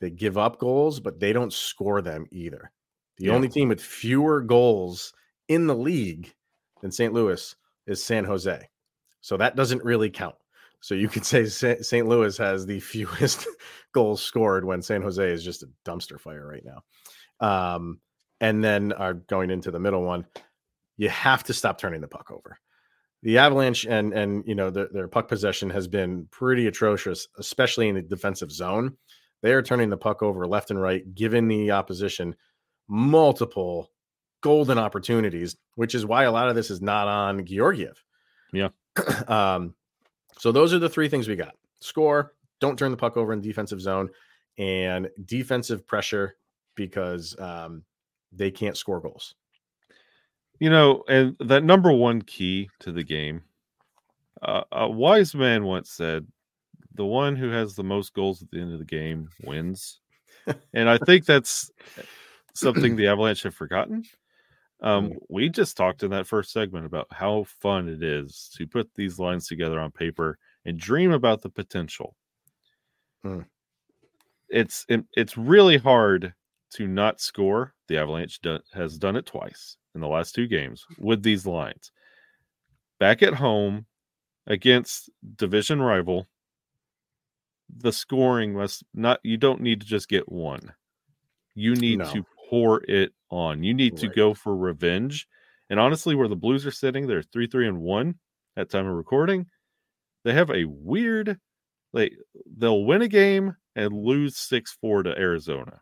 they 0.00 0.10
give 0.10 0.36
up 0.36 0.58
goals, 0.58 1.00
but 1.00 1.20
they 1.20 1.32
don't 1.32 1.52
score 1.52 2.02
them 2.02 2.26
either. 2.30 2.70
The 3.18 3.26
yeah. 3.26 3.32
only 3.32 3.48
team 3.48 3.68
with 3.68 3.80
fewer 3.80 4.42
goals 4.42 5.12
in 5.48 5.66
the 5.66 5.74
league 5.74 6.34
than 6.82 6.92
St. 6.92 7.12
Louis 7.12 7.54
is 7.86 8.04
San 8.04 8.24
Jose. 8.24 8.68
So 9.26 9.36
that 9.38 9.56
doesn't 9.56 9.82
really 9.82 10.08
count. 10.08 10.36
So 10.80 10.94
you 10.94 11.08
could 11.08 11.26
say 11.26 11.46
St. 11.46 12.06
Louis 12.06 12.38
has 12.38 12.64
the 12.64 12.78
fewest 12.92 13.48
goals 13.92 14.22
scored 14.22 14.64
when 14.64 14.80
San 14.80 15.02
Jose 15.02 15.32
is 15.32 15.42
just 15.42 15.64
a 15.64 15.68
dumpster 15.84 16.20
fire 16.20 16.46
right 16.46 16.62
now. 16.64 17.74
Um, 17.74 17.98
and 18.40 18.62
then 18.62 18.92
are 18.92 19.14
going 19.14 19.50
into 19.50 19.72
the 19.72 19.80
middle 19.80 20.04
one, 20.04 20.26
you 20.96 21.08
have 21.08 21.42
to 21.42 21.52
stop 21.52 21.76
turning 21.76 22.02
the 22.02 22.06
puck 22.06 22.30
over. 22.30 22.56
The 23.24 23.38
Avalanche 23.38 23.84
and 23.84 24.12
and 24.12 24.44
you 24.46 24.54
know 24.54 24.70
their, 24.70 24.88
their 24.92 25.08
puck 25.08 25.26
possession 25.26 25.70
has 25.70 25.88
been 25.88 26.28
pretty 26.30 26.68
atrocious, 26.68 27.26
especially 27.36 27.88
in 27.88 27.96
the 27.96 28.02
defensive 28.02 28.52
zone. 28.52 28.96
They 29.42 29.54
are 29.54 29.62
turning 29.62 29.90
the 29.90 29.96
puck 29.96 30.22
over 30.22 30.46
left 30.46 30.70
and 30.70 30.80
right, 30.80 31.02
giving 31.16 31.48
the 31.48 31.72
opposition 31.72 32.36
multiple 32.86 33.90
golden 34.40 34.78
opportunities, 34.78 35.56
which 35.74 35.96
is 35.96 36.06
why 36.06 36.24
a 36.24 36.30
lot 36.30 36.48
of 36.48 36.54
this 36.54 36.70
is 36.70 36.80
not 36.80 37.08
on 37.08 37.44
Georgiev. 37.44 38.00
Yeah. 38.52 38.68
um, 39.28 39.74
so 40.38 40.52
those 40.52 40.72
are 40.72 40.78
the 40.78 40.88
three 40.88 41.08
things 41.08 41.28
we 41.28 41.36
got: 41.36 41.56
score, 41.80 42.34
don't 42.60 42.78
turn 42.78 42.90
the 42.90 42.96
puck 42.96 43.16
over 43.16 43.32
in 43.32 43.40
the 43.40 43.48
defensive 43.48 43.80
zone, 43.80 44.10
and 44.58 45.08
defensive 45.24 45.86
pressure 45.86 46.36
because 46.74 47.38
um, 47.38 47.82
they 48.32 48.50
can't 48.50 48.76
score 48.76 49.00
goals. 49.00 49.34
You 50.58 50.70
know, 50.70 51.04
and 51.08 51.36
that 51.40 51.64
number 51.64 51.92
one 51.92 52.22
key 52.22 52.70
to 52.80 52.92
the 52.92 53.04
game. 53.04 53.42
Uh, 54.42 54.62
a 54.72 54.88
wise 54.88 55.34
man 55.34 55.64
once 55.64 55.90
said, 55.90 56.26
"The 56.94 57.04
one 57.04 57.36
who 57.36 57.50
has 57.50 57.74
the 57.74 57.84
most 57.84 58.14
goals 58.14 58.42
at 58.42 58.50
the 58.50 58.60
end 58.60 58.72
of 58.72 58.78
the 58.78 58.84
game 58.84 59.28
wins," 59.42 60.00
and 60.74 60.88
I 60.88 60.98
think 60.98 61.24
that's 61.26 61.70
something 62.54 62.96
the 62.96 63.08
Avalanche 63.08 63.42
have 63.42 63.54
forgotten. 63.54 64.04
Um, 64.82 65.10
mm. 65.10 65.16
we 65.28 65.48
just 65.48 65.76
talked 65.76 66.02
in 66.02 66.10
that 66.10 66.26
first 66.26 66.52
segment 66.52 66.86
about 66.86 67.06
how 67.10 67.44
fun 67.60 67.88
it 67.88 68.02
is 68.02 68.50
to 68.56 68.66
put 68.66 68.90
these 68.94 69.18
lines 69.18 69.46
together 69.46 69.80
on 69.80 69.90
paper 69.90 70.38
and 70.64 70.78
dream 70.78 71.12
about 71.12 71.42
the 71.42 71.48
potential. 71.48 72.14
Hmm. 73.22 73.40
It's 74.48 74.84
it, 74.88 75.04
it's 75.16 75.36
really 75.36 75.78
hard 75.78 76.34
to 76.74 76.86
not 76.86 77.20
score. 77.20 77.74
The 77.88 77.98
Avalanche 77.98 78.40
do, 78.40 78.58
has 78.74 78.98
done 78.98 79.16
it 79.16 79.26
twice 79.26 79.76
in 79.94 80.00
the 80.00 80.08
last 80.08 80.34
two 80.34 80.46
games 80.46 80.84
with 80.98 81.22
these 81.22 81.46
lines. 81.46 81.90
Back 83.00 83.22
at 83.22 83.34
home 83.34 83.86
against 84.46 85.10
division 85.36 85.80
rival, 85.80 86.26
the 87.74 87.92
scoring 87.92 88.54
must 88.54 88.84
not. 88.94 89.20
You 89.22 89.36
don't 89.36 89.60
need 89.60 89.80
to 89.80 89.86
just 89.86 90.08
get 90.08 90.30
one. 90.30 90.72
You 91.54 91.74
need 91.74 92.00
no. 92.00 92.12
to 92.12 92.24
pour 92.48 92.82
it 92.84 93.12
on. 93.30 93.62
You 93.62 93.74
need 93.74 93.94
right. 93.94 94.00
to 94.02 94.08
go 94.08 94.34
for 94.34 94.56
revenge. 94.56 95.26
And 95.68 95.80
honestly, 95.80 96.14
where 96.14 96.28
the 96.28 96.36
Blues 96.36 96.66
are 96.66 96.70
sitting, 96.70 97.06
they're 97.06 97.22
three, 97.22 97.46
three, 97.46 97.68
and 97.68 97.80
one 97.80 98.16
at 98.56 98.70
time 98.70 98.86
of 98.86 98.94
recording. 98.94 99.46
They 100.24 100.32
have 100.32 100.50
a 100.50 100.64
weird, 100.64 101.38
like 101.92 102.12
they'll 102.56 102.84
win 102.84 103.02
a 103.02 103.08
game 103.08 103.56
and 103.74 103.92
lose 103.92 104.36
six 104.36 104.76
four 104.80 105.02
to 105.02 105.16
Arizona. 105.18 105.80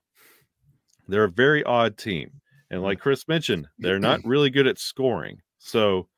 They're 1.08 1.24
a 1.24 1.30
very 1.30 1.62
odd 1.64 1.98
team, 1.98 2.40
and 2.70 2.82
like 2.82 2.98
Chris 2.98 3.28
mentioned, 3.28 3.68
they're 3.78 3.98
not 3.98 4.20
really 4.24 4.50
good 4.50 4.66
at 4.66 4.78
scoring. 4.78 5.38
So 5.58 6.08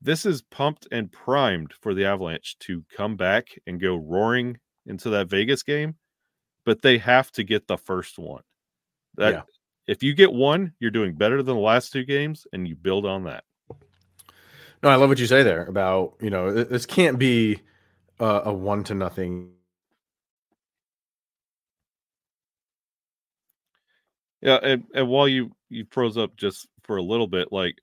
this 0.00 0.24
is 0.24 0.42
pumped 0.42 0.86
and 0.92 1.10
primed 1.10 1.72
for 1.80 1.94
the 1.94 2.04
Avalanche 2.04 2.56
to 2.60 2.84
come 2.94 3.16
back 3.16 3.48
and 3.66 3.80
go 3.80 3.96
roaring 3.96 4.58
into 4.86 5.10
that 5.10 5.28
Vegas 5.28 5.62
game, 5.62 5.96
but 6.64 6.82
they 6.82 6.98
have 6.98 7.30
to 7.32 7.44
get 7.44 7.66
the 7.66 7.78
first 7.78 8.18
one. 8.18 8.42
That 9.16 9.32
yeah 9.32 9.42
if 9.88 10.02
you 10.02 10.14
get 10.14 10.32
one, 10.32 10.74
you're 10.78 10.90
doing 10.90 11.14
better 11.14 11.42
than 11.42 11.56
the 11.56 11.60
last 11.60 11.92
two 11.92 12.04
games, 12.04 12.46
and 12.52 12.68
you 12.68 12.76
build 12.76 13.06
on 13.06 13.24
that. 13.24 13.42
No, 14.82 14.90
I 14.90 14.94
love 14.94 15.08
what 15.08 15.18
you 15.18 15.26
say 15.26 15.42
there 15.42 15.64
about 15.64 16.14
you 16.20 16.30
know 16.30 16.52
this 16.52 16.86
can't 16.86 17.18
be 17.18 17.60
a, 18.20 18.42
a 18.44 18.52
one 18.52 18.84
to 18.84 18.94
nothing. 18.94 19.50
Yeah, 24.40 24.58
and, 24.62 24.84
and 24.94 25.08
while 25.08 25.26
you 25.26 25.50
you 25.68 25.86
froze 25.90 26.16
up 26.16 26.36
just 26.36 26.68
for 26.84 26.98
a 26.98 27.02
little 27.02 27.26
bit, 27.26 27.50
like 27.50 27.78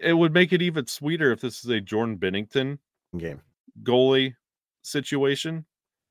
it 0.00 0.12
would 0.12 0.32
make 0.32 0.52
it 0.52 0.62
even 0.62 0.86
sweeter 0.86 1.32
if 1.32 1.40
this 1.40 1.64
is 1.64 1.70
a 1.70 1.80
Jordan 1.80 2.18
Binnington 2.18 2.78
game 3.16 3.40
goalie 3.82 4.34
situation 4.82 5.64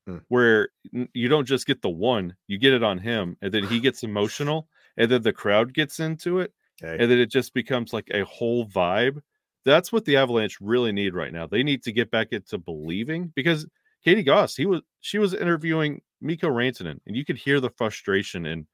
hmm. 0.06 0.18
where 0.28 0.68
you 1.14 1.28
don't 1.28 1.46
just 1.46 1.66
get 1.66 1.80
the 1.80 1.88
one, 1.88 2.34
you 2.48 2.58
get 2.58 2.74
it 2.74 2.82
on 2.82 2.98
him, 2.98 3.36
and 3.40 3.54
then 3.54 3.64
he 3.64 3.80
gets 3.80 4.02
emotional 4.02 4.68
and 4.96 5.10
then 5.10 5.22
the 5.22 5.32
crowd 5.32 5.74
gets 5.74 6.00
into 6.00 6.40
it 6.40 6.52
okay. 6.82 7.02
and 7.02 7.10
then 7.10 7.18
it 7.18 7.30
just 7.30 7.54
becomes 7.54 7.92
like 7.92 8.08
a 8.12 8.24
whole 8.24 8.66
vibe 8.66 9.20
that's 9.64 9.92
what 9.92 10.04
the 10.04 10.16
avalanche 10.16 10.58
really 10.60 10.92
need 10.92 11.14
right 11.14 11.32
now 11.32 11.46
they 11.46 11.62
need 11.62 11.82
to 11.82 11.92
get 11.92 12.10
back 12.10 12.28
into 12.32 12.58
believing 12.58 13.32
because 13.34 13.66
katie 14.04 14.22
goss 14.22 14.54
he 14.56 14.66
was 14.66 14.82
she 15.00 15.18
was 15.18 15.34
interviewing 15.34 16.00
Mikko 16.20 16.48
Rantanen 16.48 16.98
and 17.06 17.16
you 17.16 17.24
could 17.24 17.36
hear 17.36 17.60
the 17.60 17.70
frustration 17.70 18.46
and 18.46 18.66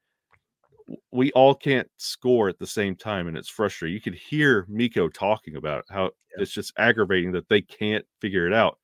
we 1.11 1.31
all 1.31 1.55
can't 1.55 1.89
score 1.97 2.49
at 2.49 2.59
the 2.59 2.67
same 2.67 2.95
time 2.95 3.27
and 3.27 3.37
it's 3.37 3.49
frustrating 3.49 3.93
you 3.93 4.01
could 4.01 4.15
hear 4.15 4.65
miko 4.67 5.07
talking 5.07 5.55
about 5.55 5.85
how 5.89 6.03
yeah. 6.03 6.41
it's 6.41 6.51
just 6.51 6.73
aggravating 6.77 7.31
that 7.31 7.47
they 7.49 7.61
can't 7.61 8.05
figure 8.19 8.47
it 8.47 8.53
out 8.53 8.79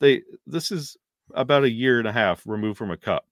they 0.00 0.22
this 0.46 0.72
is 0.72 0.96
about 1.34 1.64
a 1.64 1.70
year 1.70 1.98
and 1.98 2.08
a 2.08 2.12
half 2.12 2.42
removed 2.44 2.76
from 2.76 2.90
a 2.90 2.96
cup 2.96 3.26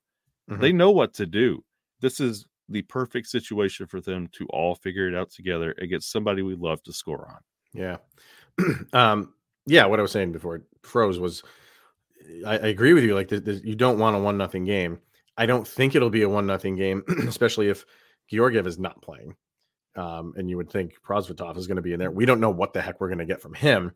mm-hmm. 0.48 0.60
they 0.60 0.72
know 0.72 0.90
what 0.90 1.12
to 1.14 1.26
do 1.26 1.62
this 2.00 2.20
is 2.20 2.46
the 2.70 2.83
perfect 2.83 3.26
situation 3.26 3.87
for 3.87 4.00
them 4.00 4.28
to 4.33 4.46
all 4.46 4.74
figure 4.74 5.09
it 5.09 5.14
out 5.14 5.30
together 5.30 5.74
against 5.78 6.11
somebody 6.11 6.42
we 6.42 6.54
love 6.54 6.83
to 6.85 6.92
score 6.92 7.28
on. 7.28 7.40
Yeah. 7.72 7.96
um, 8.92 9.35
yeah. 9.66 9.87
What 9.87 9.98
I 9.98 10.02
was 10.02 10.12
saying 10.12 10.33
before 10.33 10.62
froze 10.83 11.18
was 11.18 11.42
I, 12.46 12.52
I 12.52 12.66
agree 12.68 12.92
with 12.92 13.04
you. 13.04 13.14
Like 13.14 13.28
the, 13.28 13.40
the, 13.40 13.54
you 13.64 13.74
don't 13.74 13.98
want 13.98 14.16
a 14.16 14.20
one 14.20 14.37
nothing 14.37 14.64
game. 14.64 15.00
I 15.37 15.46
don't 15.46 15.66
think 15.66 15.94
it'll 15.94 16.11
be 16.11 16.22
a 16.22 16.28
one 16.28 16.46
nothing 16.46 16.76
game, 16.76 17.02
especially 17.28 17.68
if 17.68 17.85
Georgiev 18.28 18.66
is 18.66 18.78
not 18.78 19.02
playing. 19.02 19.35
Um, 19.96 20.35
and 20.37 20.48
you 20.48 20.56
would 20.56 20.70
think 20.70 20.94
Prosvetov 21.06 21.56
is 21.56 21.66
going 21.66 21.76
to 21.76 21.83
be 21.83 21.92
in 21.92 21.98
there. 21.98 22.11
We 22.11 22.26
don't 22.26 22.40
know 22.40 22.50
what 22.50 22.72
the 22.72 22.80
heck 22.80 23.00
we're 23.00 23.09
going 23.09 23.18
to 23.18 23.26
get 23.26 23.42
from 23.42 23.54
him. 23.54 23.92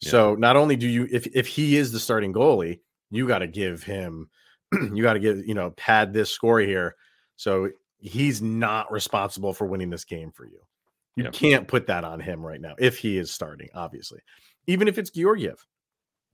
Yeah. 0.00 0.10
So 0.10 0.34
not 0.34 0.56
only 0.56 0.76
do 0.76 0.88
you, 0.88 1.06
if 1.10 1.26
if 1.34 1.46
he 1.46 1.76
is 1.76 1.92
the 1.92 2.00
starting 2.00 2.32
goalie, 2.32 2.80
you 3.10 3.28
got 3.28 3.38
to 3.38 3.46
give 3.46 3.82
him, 3.82 4.30
you 4.72 5.02
got 5.02 5.14
to 5.14 5.20
give, 5.20 5.46
you 5.46 5.54
know, 5.54 5.70
pad 5.72 6.12
this 6.12 6.30
score 6.30 6.60
here. 6.60 6.96
So 7.36 7.70
he's 8.04 8.42
not 8.42 8.92
responsible 8.92 9.54
for 9.54 9.66
winning 9.66 9.88
this 9.88 10.04
game 10.04 10.30
for 10.30 10.44
you. 10.44 10.60
You 11.16 11.24
yep. 11.24 11.32
can't 11.32 11.66
put 11.66 11.86
that 11.86 12.04
on 12.04 12.20
him 12.20 12.44
right 12.44 12.60
now 12.60 12.74
if 12.78 12.98
he 12.98 13.16
is 13.16 13.30
starting, 13.30 13.68
obviously. 13.74 14.20
Even 14.66 14.88
if 14.88 14.98
it's 14.98 15.10
Georgiev, 15.10 15.64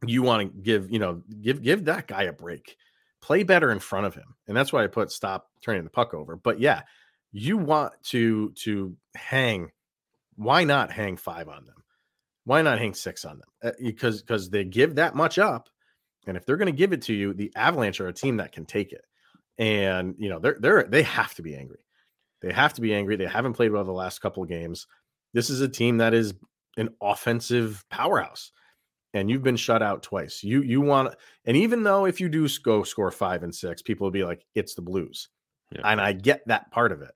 you 0.04 0.22
want 0.22 0.52
to 0.52 0.62
give, 0.62 0.90
you 0.90 0.98
know, 0.98 1.22
give 1.40 1.62
give 1.62 1.85
that 1.85 2.06
guy 2.06 2.24
a 2.24 2.33
break. 2.33 2.76
Play 3.22 3.44
better 3.44 3.70
in 3.70 3.78
front 3.78 4.06
of 4.06 4.14
him. 4.14 4.35
And 4.48 4.56
that's 4.56 4.72
why 4.72 4.83
I 4.83 4.88
put 4.88 5.12
stop 5.12 5.48
turning 5.62 5.85
the 5.85 5.90
puck 5.90 6.12
over. 6.12 6.37
But 6.37 6.59
yeah, 6.59 6.83
you 7.30 7.56
want 7.56 7.92
to 8.04 8.50
to 8.52 8.96
hang 9.14 9.70
why 10.37 10.64
not 10.64 10.90
hang 10.90 11.18
5 11.18 11.48
on 11.48 11.66
them? 11.66 11.85
Why 12.44 12.62
not 12.62 12.78
hang 12.78 12.94
6 12.94 13.24
on 13.26 13.38
them? 13.38 13.48
Uh, 13.62 13.72
because 13.78 14.22
because 14.22 14.48
they 14.48 14.64
give 14.64 14.94
that 14.96 15.14
much 15.14 15.38
up 15.38 15.68
and 16.26 16.37
if 16.37 16.46
they're 16.46 16.56
going 16.56 16.66
to 16.66 16.72
give 16.72 16.92
it 16.92 17.02
to 17.02 17.14
you, 17.14 17.35
the 17.35 17.52
Avalanche 17.54 18.00
are 18.00 18.09
a 18.09 18.12
team 18.12 18.38
that 18.38 18.52
can 18.52 18.64
take 18.64 18.92
it 18.92 19.04
and 19.61 20.14
you 20.18 20.31
know 20.31 20.40
they're 20.40 20.57
they're 20.59 20.83
they 20.85 21.03
have 21.03 21.35
to 21.35 21.42
be 21.42 21.55
angry. 21.55 21.85
They 22.40 22.53
have 22.53 22.73
to 22.75 22.81
be 22.81 22.94
angry. 22.94 23.14
They 23.16 23.27
haven't 23.27 23.53
played 23.53 23.70
well 23.70 23.85
the 23.85 23.92
last 23.92 24.20
couple 24.20 24.42
of 24.42 24.49
games. 24.49 24.87
This 25.35 25.51
is 25.51 25.61
a 25.61 25.68
team 25.68 25.99
that 25.99 26.14
is 26.14 26.35
an 26.79 26.88
offensive 27.01 27.85
powerhouse, 27.90 28.53
and 29.12 29.31
you've 29.31 29.42
been 29.42 29.57
shut 29.57 29.83
out 29.83 30.03
twice. 30.03 30.42
You 30.42 30.62
you 30.62 30.81
want, 30.81 31.14
and 31.44 31.57
even 31.57 31.83
though 31.83 32.07
if 32.07 32.20
you 32.20 32.31
do 32.31 32.49
go 32.64 32.83
score 32.83 33.11
five 33.11 33.42
and 33.42 33.55
six, 33.55 33.83
people 33.83 34.07
will 34.07 34.12
be 34.12 34.25
like, 34.25 34.44
"It's 34.55 34.75
the 34.75 34.83
Blues," 34.83 35.29
yeah. 35.70 35.83
and 35.85 36.01
I 36.01 36.14
get 36.14 36.40
that 36.46 36.70
part 36.73 36.90
of 36.90 37.03
it, 37.03 37.12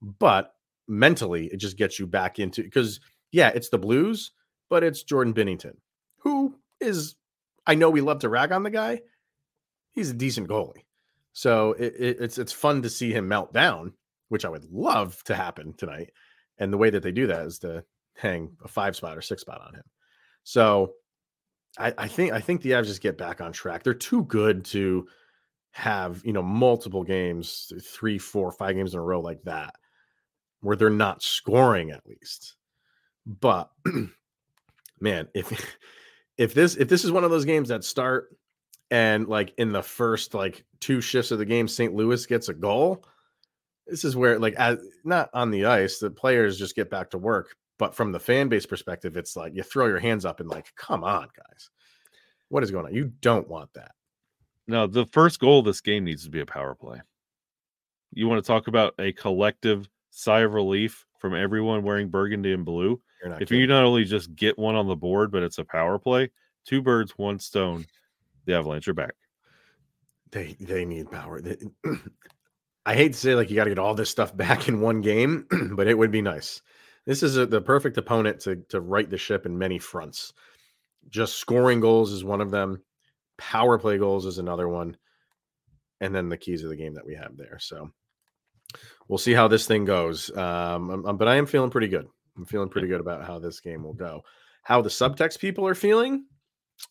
but 0.00 0.54
mentally, 0.88 1.46
it 1.46 1.58
just 1.58 1.76
gets 1.76 1.98
you 1.98 2.06
back 2.06 2.38
into 2.38 2.62
because 2.62 3.00
yeah, 3.32 3.50
it's 3.54 3.68
the 3.68 3.78
Blues, 3.78 4.32
but 4.70 4.82
it's 4.82 5.02
Jordan 5.02 5.34
Binnington, 5.34 5.76
who 6.20 6.56
is 6.80 7.16
I 7.66 7.74
know 7.74 7.90
we 7.90 8.00
love 8.00 8.20
to 8.20 8.30
rag 8.30 8.50
on 8.50 8.62
the 8.62 8.70
guy. 8.70 9.02
He's 9.92 10.08
a 10.08 10.14
decent 10.14 10.48
goalie. 10.48 10.84
So 11.32 11.72
it, 11.72 11.94
it, 11.98 12.16
it's 12.20 12.38
it's 12.38 12.52
fun 12.52 12.82
to 12.82 12.90
see 12.90 13.12
him 13.12 13.28
melt 13.28 13.52
down, 13.52 13.94
which 14.28 14.44
I 14.44 14.48
would 14.48 14.70
love 14.70 15.22
to 15.24 15.34
happen 15.34 15.74
tonight. 15.74 16.10
And 16.58 16.72
the 16.72 16.78
way 16.78 16.90
that 16.90 17.02
they 17.02 17.12
do 17.12 17.26
that 17.28 17.46
is 17.46 17.58
to 17.60 17.84
hang 18.16 18.56
a 18.62 18.68
five 18.68 18.94
spot 18.96 19.16
or 19.16 19.22
six 19.22 19.42
spot 19.42 19.62
on 19.66 19.74
him. 19.74 19.84
So 20.44 20.92
I, 21.78 21.94
I 21.96 22.08
think 22.08 22.32
I 22.32 22.40
think 22.40 22.60
the 22.60 22.72
Avs 22.72 22.86
just 22.86 23.00
get 23.00 23.16
back 23.16 23.40
on 23.40 23.52
track. 23.52 23.82
They're 23.82 23.94
too 23.94 24.24
good 24.24 24.64
to 24.66 25.06
have 25.72 26.20
you 26.24 26.32
know 26.32 26.42
multiple 26.42 27.02
games, 27.02 27.72
three, 27.82 28.18
four, 28.18 28.52
five 28.52 28.76
games 28.76 28.92
in 28.92 29.00
a 29.00 29.02
row 29.02 29.20
like 29.20 29.42
that, 29.44 29.74
where 30.60 30.76
they're 30.76 30.90
not 30.90 31.22
scoring 31.22 31.90
at 31.90 32.06
least. 32.06 32.56
But 33.26 33.70
man, 35.00 35.28
if 35.34 35.78
if 36.36 36.54
this 36.54 36.76
if 36.76 36.88
this 36.88 37.04
is 37.04 37.12
one 37.12 37.24
of 37.24 37.30
those 37.30 37.46
games 37.46 37.68
that 37.68 37.84
start 37.84 38.36
and 38.92 39.26
like 39.26 39.54
in 39.56 39.72
the 39.72 39.82
first 39.82 40.34
like 40.34 40.64
two 40.78 41.00
shifts 41.00 41.30
of 41.30 41.38
the 41.38 41.46
game, 41.46 41.66
St. 41.66 41.94
Louis 41.94 42.26
gets 42.26 42.50
a 42.50 42.54
goal. 42.54 43.02
This 43.86 44.04
is 44.04 44.14
where 44.14 44.38
like 44.38 44.52
as, 44.54 44.78
not 45.02 45.30
on 45.32 45.50
the 45.50 45.64
ice, 45.64 45.98
the 45.98 46.10
players 46.10 46.58
just 46.58 46.76
get 46.76 46.90
back 46.90 47.10
to 47.10 47.18
work. 47.18 47.56
But 47.78 47.94
from 47.94 48.12
the 48.12 48.20
fan 48.20 48.50
base 48.50 48.66
perspective, 48.66 49.16
it's 49.16 49.34
like 49.34 49.54
you 49.56 49.62
throw 49.62 49.86
your 49.86 49.98
hands 49.98 50.26
up 50.26 50.40
and 50.40 50.48
like, 50.48 50.74
come 50.76 51.04
on, 51.04 51.28
guys, 51.34 51.70
what 52.50 52.62
is 52.62 52.70
going 52.70 52.84
on? 52.84 52.94
You 52.94 53.12
don't 53.22 53.48
want 53.48 53.72
that. 53.72 53.92
No, 54.68 54.86
the 54.86 55.06
first 55.06 55.40
goal 55.40 55.60
of 55.60 55.64
this 55.64 55.80
game 55.80 56.04
needs 56.04 56.24
to 56.24 56.30
be 56.30 56.40
a 56.40 56.46
power 56.46 56.74
play. 56.74 57.00
You 58.12 58.28
want 58.28 58.44
to 58.44 58.46
talk 58.46 58.68
about 58.68 58.92
a 58.98 59.12
collective 59.12 59.88
sigh 60.10 60.40
of 60.40 60.52
relief 60.52 61.06
from 61.18 61.34
everyone 61.34 61.82
wearing 61.82 62.10
burgundy 62.10 62.52
and 62.52 62.66
blue. 62.66 63.00
if 63.24 63.38
kidding. 63.38 63.60
you 63.60 63.66
not 63.66 63.84
only 63.84 64.04
just 64.04 64.36
get 64.36 64.58
one 64.58 64.74
on 64.74 64.86
the 64.86 64.94
board, 64.94 65.32
but 65.32 65.42
it's 65.42 65.58
a 65.58 65.64
power 65.64 65.98
play, 65.98 66.30
two 66.66 66.82
birds, 66.82 67.12
one 67.16 67.38
stone. 67.38 67.86
The 68.46 68.54
Avalanche 68.54 68.88
are 68.88 68.94
back. 68.94 69.14
They 70.30 70.56
they 70.58 70.84
need 70.84 71.10
power. 71.10 71.40
They, 71.40 71.56
I 72.86 72.94
hate 72.94 73.12
to 73.12 73.18
say 73.18 73.34
like 73.34 73.50
you 73.50 73.56
got 73.56 73.64
to 73.64 73.70
get 73.70 73.78
all 73.78 73.94
this 73.94 74.10
stuff 74.10 74.36
back 74.36 74.68
in 74.68 74.80
one 74.80 75.00
game, 75.00 75.46
but 75.72 75.86
it 75.86 75.96
would 75.96 76.10
be 76.10 76.22
nice. 76.22 76.62
This 77.06 77.22
is 77.22 77.36
a, 77.36 77.46
the 77.46 77.60
perfect 77.60 77.98
opponent 77.98 78.40
to 78.40 78.56
to 78.70 78.80
right 78.80 79.08
the 79.08 79.18
ship 79.18 79.46
in 79.46 79.58
many 79.58 79.78
fronts. 79.78 80.32
Just 81.08 81.36
scoring 81.36 81.80
goals 81.80 82.12
is 82.12 82.24
one 82.24 82.40
of 82.40 82.50
them. 82.50 82.82
Power 83.38 83.78
play 83.78 83.98
goals 83.98 84.24
is 84.24 84.38
another 84.38 84.68
one, 84.68 84.96
and 86.00 86.14
then 86.14 86.28
the 86.28 86.36
keys 86.36 86.62
of 86.62 86.70
the 86.70 86.76
game 86.76 86.94
that 86.94 87.06
we 87.06 87.14
have 87.14 87.36
there. 87.36 87.58
So 87.60 87.90
we'll 89.08 89.18
see 89.18 89.32
how 89.32 89.48
this 89.48 89.66
thing 89.66 89.84
goes. 89.84 90.34
Um, 90.36 91.16
but 91.18 91.28
I 91.28 91.36
am 91.36 91.46
feeling 91.46 91.70
pretty 91.70 91.88
good. 91.88 92.06
I'm 92.36 92.46
feeling 92.46 92.68
pretty 92.68 92.88
good 92.88 93.00
about 93.00 93.24
how 93.24 93.38
this 93.38 93.60
game 93.60 93.82
will 93.82 93.94
go. 93.94 94.22
How 94.62 94.80
the 94.80 94.88
subtext 94.88 95.40
people 95.40 95.66
are 95.66 95.74
feeling, 95.74 96.24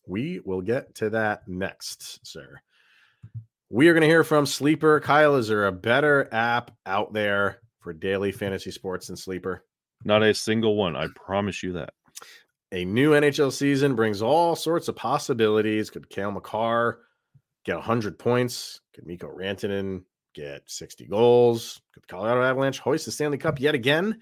we 0.08 0.42
will 0.44 0.62
get 0.62 0.96
to 0.96 1.10
that 1.12 1.48
next, 1.48 2.26
sir. 2.26 2.60
We 3.70 3.88
are 3.88 3.94
going 3.94 4.02
to 4.02 4.08
hear 4.08 4.24
from 4.24 4.46
Sleeper. 4.46 5.00
Kyle, 5.00 5.36
is 5.36 5.48
there 5.48 5.68
a 5.68 5.72
better 5.72 6.28
app 6.34 6.72
out 6.86 7.14
there 7.14 7.60
for 7.80 7.94
daily 7.94 8.32
fantasy 8.32 8.72
sports 8.72 9.08
than 9.08 9.16
Sleeper? 9.16 9.64
Not 10.04 10.24
a 10.24 10.34
single 10.34 10.76
one. 10.76 10.96
I 10.96 11.08
promise 11.16 11.64
you 11.64 11.74
that. 11.74 11.94
A 12.74 12.86
new 12.86 13.12
NHL 13.12 13.52
season 13.52 13.96
brings 13.96 14.22
all 14.22 14.56
sorts 14.56 14.88
of 14.88 14.96
possibilities. 14.96 15.90
Could 15.90 16.10
Cale 16.10 16.32
Makar 16.32 17.00
get 17.66 17.76
100 17.76 18.18
points? 18.18 18.82
Could 18.94 19.06
Mikko 19.06 19.28
Rantanen 19.28 20.04
get 20.34 20.64
60 20.66 21.06
goals? 21.08 21.82
Could 21.94 22.04
the 22.04 22.08
Colorado 22.08 22.44
Avalanche 22.44 22.80
hoist 22.80 23.06
the 23.06 23.12
Stanley 23.12 23.38
Cup 23.38 23.60
yet 23.60 23.76
again? 23.76 24.20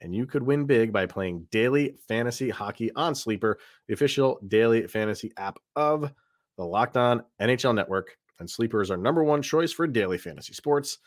And 0.00 0.14
you 0.14 0.26
could 0.26 0.42
win 0.42 0.66
big 0.66 0.92
by 0.92 1.06
playing 1.06 1.48
daily 1.50 1.96
fantasy 2.06 2.50
hockey 2.50 2.90
on 2.94 3.14
Sleeper, 3.14 3.58
the 3.88 3.94
official 3.94 4.38
daily 4.46 4.86
fantasy 4.86 5.32
app 5.36 5.58
of 5.74 6.12
the 6.56 6.64
Locked 6.64 6.96
On 6.96 7.22
NHL 7.40 7.74
Network. 7.74 8.16
And 8.38 8.48
Sleeper 8.48 8.80
is 8.80 8.90
our 8.90 8.96
number 8.96 9.24
one 9.24 9.42
choice 9.42 9.72
for 9.72 9.86
daily 9.86 10.18
fantasy 10.18 10.52
sports 10.52 10.98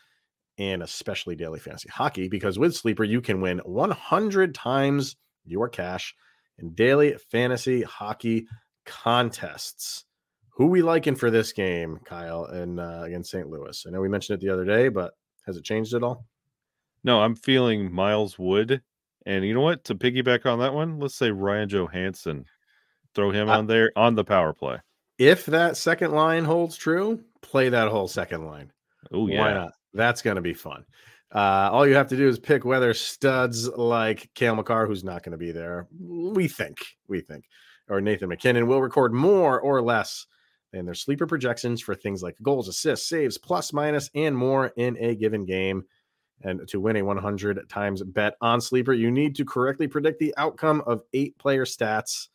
and 0.58 0.82
especially 0.82 1.34
daily 1.34 1.58
fantasy 1.58 1.88
hockey 1.88 2.28
because 2.28 2.58
with 2.58 2.76
Sleeper, 2.76 3.04
you 3.04 3.20
can 3.20 3.40
win 3.40 3.58
100 3.60 4.54
times 4.54 5.16
your 5.44 5.68
cash 5.68 6.14
in 6.58 6.74
daily 6.74 7.16
fantasy 7.30 7.82
hockey 7.82 8.46
contests. 8.84 10.04
Who 10.56 10.66
we 10.66 10.82
liking 10.82 11.16
for 11.16 11.30
this 11.30 11.52
game, 11.52 11.98
Kyle, 12.04 12.44
and 12.44 12.78
uh, 12.78 13.02
against 13.04 13.30
St. 13.30 13.48
Louis? 13.48 13.84
I 13.86 13.90
know 13.90 14.00
we 14.00 14.08
mentioned 14.08 14.38
it 14.40 14.44
the 14.44 14.52
other 14.52 14.66
day, 14.66 14.88
but 14.88 15.14
has 15.46 15.56
it 15.56 15.64
changed 15.64 15.94
at 15.94 16.02
all? 16.02 16.26
No, 17.04 17.20
I'm 17.20 17.34
feeling 17.34 17.92
Miles 17.92 18.38
Wood. 18.38 18.82
And 19.24 19.44
you 19.44 19.54
know 19.54 19.60
what? 19.60 19.84
To 19.84 19.94
piggyback 19.94 20.46
on 20.46 20.58
that 20.60 20.74
one, 20.74 20.98
let's 20.98 21.14
say 21.14 21.30
Ryan 21.30 21.68
Johansen. 21.68 22.44
Throw 23.14 23.30
him 23.30 23.48
uh, 23.48 23.58
on 23.58 23.66
there 23.66 23.92
on 23.94 24.14
the 24.14 24.24
power 24.24 24.52
play. 24.52 24.78
If 25.18 25.46
that 25.46 25.76
second 25.76 26.12
line 26.12 26.44
holds 26.44 26.76
true, 26.76 27.22
play 27.42 27.68
that 27.68 27.88
whole 27.88 28.08
second 28.08 28.46
line. 28.46 28.72
Oh, 29.12 29.26
yeah. 29.28 29.40
Why 29.40 29.54
not? 29.54 29.72
That's 29.94 30.22
going 30.22 30.36
to 30.36 30.42
be 30.42 30.54
fun. 30.54 30.84
Uh, 31.34 31.70
all 31.72 31.86
you 31.86 31.94
have 31.94 32.08
to 32.08 32.16
do 32.16 32.28
is 32.28 32.38
pick 32.38 32.64
whether 32.64 32.92
studs 32.92 33.68
like 33.68 34.30
Cale 34.34 34.54
Makar, 34.54 34.86
who's 34.86 35.04
not 35.04 35.22
going 35.22 35.32
to 35.32 35.38
be 35.38 35.52
there, 35.52 35.86
we 35.98 36.46
think, 36.46 36.78
we 37.08 37.20
think, 37.20 37.44
or 37.88 38.00
Nathan 38.00 38.28
MacKinnon 38.28 38.66
will 38.66 38.82
record 38.82 39.14
more 39.14 39.60
or 39.60 39.80
less 39.80 40.26
than 40.72 40.84
their 40.84 40.94
sleeper 40.94 41.26
projections 41.26 41.80
for 41.80 41.94
things 41.94 42.22
like 42.22 42.36
goals, 42.42 42.68
assists, 42.68 43.08
saves, 43.08 43.38
plus, 43.38 43.72
minus, 43.72 44.10
and 44.14 44.36
more 44.36 44.72
in 44.76 44.96
a 44.98 45.14
given 45.14 45.44
game. 45.46 45.84
And 46.44 46.66
to 46.68 46.80
win 46.80 46.96
a 46.96 47.02
100 47.02 47.68
times 47.68 48.02
bet 48.02 48.34
on 48.40 48.60
sleeper, 48.60 48.92
you 48.92 49.10
need 49.10 49.36
to 49.36 49.44
correctly 49.44 49.86
predict 49.86 50.18
the 50.18 50.34
outcome 50.36 50.82
of 50.86 51.02
eight 51.12 51.38
player 51.38 51.64
stats. 51.64 52.28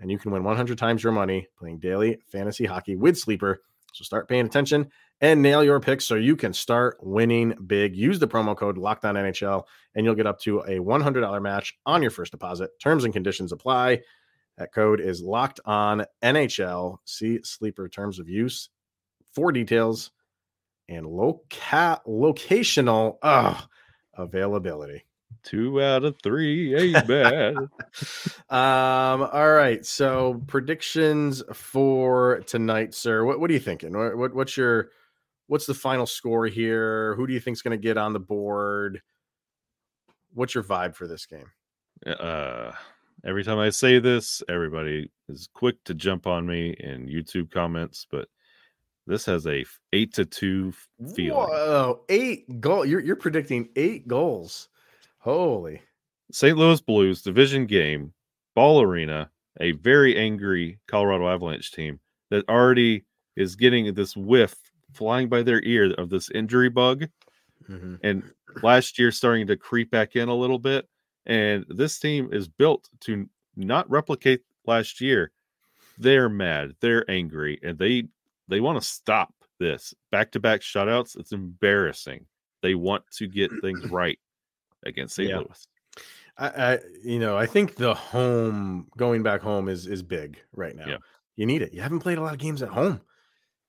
And 0.00 0.10
you 0.10 0.18
can 0.18 0.30
win 0.30 0.44
100 0.44 0.76
times 0.76 1.02
your 1.02 1.12
money 1.12 1.46
playing 1.58 1.78
daily 1.78 2.18
fantasy 2.26 2.66
hockey 2.66 2.96
with 2.96 3.18
sleeper. 3.18 3.62
So 3.92 4.02
start 4.02 4.28
paying 4.28 4.44
attention 4.44 4.90
and 5.20 5.40
nail 5.40 5.62
your 5.62 5.78
picks 5.78 6.04
so 6.04 6.16
you 6.16 6.34
can 6.34 6.52
start 6.52 6.98
winning 7.00 7.54
big. 7.66 7.94
Use 7.94 8.18
the 8.18 8.26
promo 8.26 8.56
code 8.56 8.76
Locked 8.76 9.04
On 9.04 9.14
NHL 9.14 9.64
and 9.94 10.04
you'll 10.04 10.16
get 10.16 10.26
up 10.26 10.40
to 10.40 10.60
a 10.60 10.78
$100 10.80 11.42
match 11.42 11.74
on 11.86 12.02
your 12.02 12.10
first 12.10 12.32
deposit. 12.32 12.70
Terms 12.80 13.04
and 13.04 13.14
conditions 13.14 13.52
apply. 13.52 14.00
That 14.58 14.72
code 14.72 15.00
is 15.00 15.22
locked 15.22 15.60
on 15.64 16.04
NHL. 16.22 16.98
See 17.04 17.40
sleeper 17.44 17.88
terms 17.88 18.18
of 18.18 18.28
use 18.28 18.68
for 19.32 19.52
details 19.52 20.10
and 20.88 21.06
loca- 21.06 22.00
locational 22.06 23.18
uh, 23.22 23.60
availability. 24.14 25.04
Two 25.42 25.82
out 25.82 26.04
of 26.04 26.16
three 26.22 26.74
ain't 26.74 27.06
bad. 27.06 27.56
um, 27.56 29.28
all 29.30 29.52
right. 29.52 29.84
So 29.84 30.42
predictions 30.46 31.42
for 31.52 32.40
tonight, 32.46 32.94
sir. 32.94 33.24
What 33.24 33.40
what 33.40 33.50
are 33.50 33.52
you 33.52 33.60
thinking? 33.60 33.96
What, 33.96 34.16
what 34.16 34.34
what's 34.34 34.56
your 34.56 34.90
what's 35.46 35.66
the 35.66 35.74
final 35.74 36.06
score 36.06 36.46
here? 36.46 37.14
Who 37.16 37.26
do 37.26 37.32
you 37.34 37.40
think's 37.40 37.62
going 37.62 37.78
to 37.78 37.82
get 37.82 37.98
on 37.98 38.12
the 38.12 38.20
board? 38.20 39.02
What's 40.32 40.54
your 40.54 40.64
vibe 40.64 40.94
for 40.94 41.06
this 41.06 41.26
game? 41.26 41.50
Uh, 42.06 42.72
every 43.24 43.44
time 43.44 43.58
I 43.58 43.70
say 43.70 43.98
this, 43.98 44.42
everybody 44.48 45.10
is 45.28 45.48
quick 45.52 45.82
to 45.84 45.94
jump 45.94 46.26
on 46.26 46.46
me 46.46 46.74
in 46.80 47.06
YouTube 47.06 47.50
comments, 47.50 48.06
but 48.10 48.28
this 49.06 49.24
has 49.26 49.46
a 49.46 49.64
eight 49.92 50.14
to 50.14 50.24
two 50.24 50.72
feeling. 51.14 51.32
Whoa, 51.32 52.00
eight 52.08 52.60
goal! 52.60 52.84
You're 52.84 53.00
you're 53.00 53.16
predicting 53.16 53.68
eight 53.76 54.08
goals. 54.08 54.68
Holy! 55.18 55.80
St. 56.32 56.56
Louis 56.56 56.80
Blues 56.80 57.22
division 57.22 57.66
game, 57.66 58.12
Ball 58.54 58.82
Arena, 58.82 59.30
a 59.60 59.72
very 59.72 60.16
angry 60.16 60.78
Colorado 60.88 61.28
Avalanche 61.28 61.70
team 61.72 62.00
that 62.30 62.48
already 62.48 63.04
is 63.36 63.56
getting 63.56 63.92
this 63.94 64.16
whiff 64.16 64.54
flying 64.92 65.28
by 65.28 65.42
their 65.42 65.62
ear 65.62 65.92
of 65.94 66.08
this 66.08 66.30
injury 66.30 66.68
bug. 66.70 67.06
Mm-hmm. 67.68 67.96
And 68.02 68.22
last 68.62 68.98
year 68.98 69.10
starting 69.10 69.46
to 69.48 69.56
creep 69.56 69.90
back 69.90 70.16
in 70.16 70.28
a 70.28 70.34
little 70.34 70.58
bit. 70.58 70.88
And 71.26 71.64
this 71.68 71.98
team 71.98 72.28
is 72.32 72.48
built 72.48 72.88
to 73.00 73.28
not 73.56 73.88
replicate 73.90 74.42
last 74.66 75.00
year. 75.00 75.32
They're 75.98 76.28
mad, 76.28 76.74
they're 76.80 77.08
angry, 77.10 77.60
and 77.62 77.78
they 77.78 78.08
they 78.48 78.60
want 78.60 78.80
to 78.80 78.86
stop 78.86 79.32
this 79.58 79.94
back-to-back 80.10 80.60
shutouts. 80.60 81.18
It's 81.18 81.32
embarrassing. 81.32 82.26
They 82.62 82.74
want 82.74 83.04
to 83.18 83.26
get 83.26 83.50
things 83.60 83.84
right 83.90 84.18
against 84.84 85.14
St. 85.14 85.30
Yeah. 85.30 85.38
Louis. 85.38 85.66
I, 86.36 86.48
I, 86.48 86.78
you 87.04 87.20
know, 87.20 87.36
I 87.36 87.46
think 87.46 87.76
the 87.76 87.94
home 87.94 88.88
going 88.96 89.22
back 89.22 89.40
home 89.40 89.68
is 89.68 89.86
is 89.86 90.02
big 90.02 90.38
right 90.52 90.74
now. 90.74 90.86
Yeah. 90.86 90.96
You 91.36 91.46
need 91.46 91.62
it. 91.62 91.72
You 91.72 91.80
haven't 91.80 92.00
played 92.00 92.18
a 92.18 92.22
lot 92.22 92.32
of 92.32 92.40
games 92.40 92.62
at 92.62 92.68
home 92.68 93.00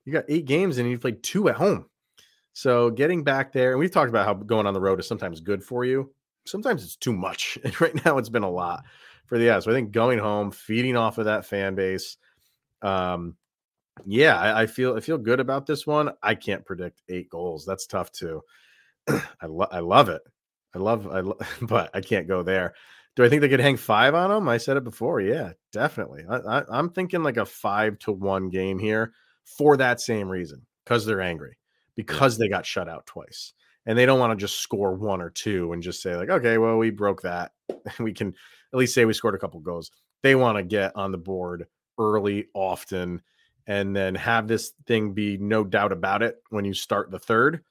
you 0.06 0.14
got 0.14 0.26
eight 0.30 0.46
games 0.46 0.78
and 0.78 0.90
you 0.90 0.98
played 0.98 1.22
two 1.24 1.50
at 1.50 1.56
home. 1.56 1.88
So 2.54 2.90
getting 2.90 3.24
back 3.24 3.52
there, 3.52 3.72
and 3.72 3.80
we've 3.80 3.92
talked 3.92 4.10
about 4.10 4.26
how 4.26 4.34
going 4.34 4.66
on 4.66 4.74
the 4.74 4.80
road 4.80 5.00
is 5.00 5.08
sometimes 5.08 5.42
good 5.42 5.64
for 5.64 5.84
you. 5.84 6.14
Sometimes 6.46 6.84
it's 6.84 6.96
too 6.96 7.12
much. 7.12 7.58
And 7.64 7.80
right 7.82 8.06
now 8.06 8.18
it's 8.18 8.30
been 8.30 8.44
a 8.44 8.50
lot 8.50 8.86
for 9.26 9.38
the 9.38 9.46
yeah. 9.46 9.60
So 9.60 9.72
I 9.72 9.74
think 9.74 9.92
going 9.92 10.20
home, 10.20 10.52
feeding 10.52 10.96
off 10.96 11.18
of 11.18 11.26
that 11.26 11.46
fan 11.46 11.76
base. 11.76 12.18
Um, 12.82 13.36
yeah, 14.06 14.38
I, 14.40 14.64
I 14.64 14.66
feel 14.68 14.96
I 14.96 15.00
feel 15.00 15.18
good 15.18 15.40
about 15.40 15.66
this 15.66 15.88
one. 15.88 16.12
I 16.22 16.36
can't 16.36 16.66
predict 16.66 17.02
eight 17.10 17.30
goals. 17.30 17.66
That's 17.66 17.86
tough 17.88 18.12
too. 18.12 18.42
I 19.10 19.48
lo- 19.48 19.68
I 19.72 19.80
love 19.80 20.10
it. 20.10 20.22
I 20.76 20.80
love 20.80 21.08
I 21.08 21.22
lo- 21.22 21.40
but 21.62 21.92
I 21.94 22.02
can't 22.02 22.28
go 22.28 22.44
there. 22.44 22.74
Do 23.16 23.24
I 23.24 23.30
think 23.30 23.42
they 23.42 23.50
could 23.50 23.62
hang 23.62 23.78
five 23.78 24.16
on 24.16 24.30
them? 24.30 24.50
I 24.50 24.58
said 24.58 24.78
it 24.78 24.84
before. 24.84 25.22
Yeah, 25.22 25.54
definitely. 25.72 26.26
I, 26.30 26.38
I, 26.38 26.64
I'm 26.70 26.90
thinking 26.90 27.24
like 27.24 27.38
a 27.38 27.46
five 27.46 27.98
to 28.00 28.12
one 28.12 28.50
game 28.50 28.80
here 28.80 29.14
for 29.46 29.78
that 29.78 30.02
same 30.02 30.30
reason 30.30 30.66
because 30.84 31.06
they're 31.06 31.22
angry 31.22 31.58
because 31.96 32.38
they 32.38 32.50
got 32.50 32.66
shut 32.66 32.90
out 32.90 33.06
twice 33.06 33.54
and 33.86 33.98
they 33.98 34.06
don't 34.06 34.20
want 34.20 34.32
to 34.38 34.44
just 34.44 34.60
score 34.60 34.96
one 34.96 35.22
or 35.22 35.30
two 35.30 35.72
and 35.74 35.84
just 35.84 36.02
say 36.02 36.16
like 36.16 36.30
okay 36.30 36.58
well 36.58 36.78
we 36.78 36.90
broke 36.90 37.22
that 37.22 37.52
we 38.00 38.12
can 38.14 38.30
at 38.30 38.80
least 38.80 38.94
say 38.94 39.06
we 39.06 39.14
scored 39.14 39.36
a 39.36 39.40
couple 39.40 39.60
goals 39.60 39.92
They 40.24 40.36
want 40.36 40.58
to 40.58 40.64
get 40.64 40.92
on 40.96 41.12
the 41.12 41.18
board 41.18 41.68
early, 41.98 42.48
often, 42.54 43.22
and 43.68 43.96
then 43.96 44.16
have 44.16 44.48
this 44.48 44.74
thing 44.86 45.14
be 45.14 45.38
no 45.38 45.64
doubt 45.64 45.92
about 45.92 46.22
it 46.22 46.38
when 46.50 46.66
you 46.66 46.74
start 46.74 47.12
the 47.12 47.20
third. 47.20 47.64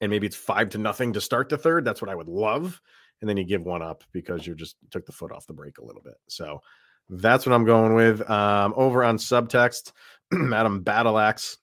And 0.00 0.10
maybe 0.10 0.26
it's 0.26 0.36
five 0.36 0.70
to 0.70 0.78
nothing 0.78 1.12
to 1.14 1.20
start 1.20 1.48
the 1.48 1.58
third. 1.58 1.84
That's 1.84 2.00
what 2.00 2.10
I 2.10 2.14
would 2.14 2.28
love. 2.28 2.80
And 3.20 3.28
then 3.28 3.36
you 3.36 3.44
give 3.44 3.62
one 3.62 3.82
up 3.82 4.04
because 4.12 4.46
you 4.46 4.54
just 4.54 4.76
took 4.90 5.06
the 5.06 5.12
foot 5.12 5.32
off 5.32 5.46
the 5.46 5.52
brake 5.52 5.78
a 5.78 5.84
little 5.84 6.02
bit. 6.02 6.14
So 6.28 6.60
that's 7.08 7.46
what 7.46 7.54
I'm 7.54 7.64
going 7.64 7.94
with. 7.94 8.28
Um, 8.30 8.74
over 8.76 9.02
on 9.02 9.16
subtext, 9.18 9.92
Adam 10.32 10.84
Battleaxe 10.84 11.56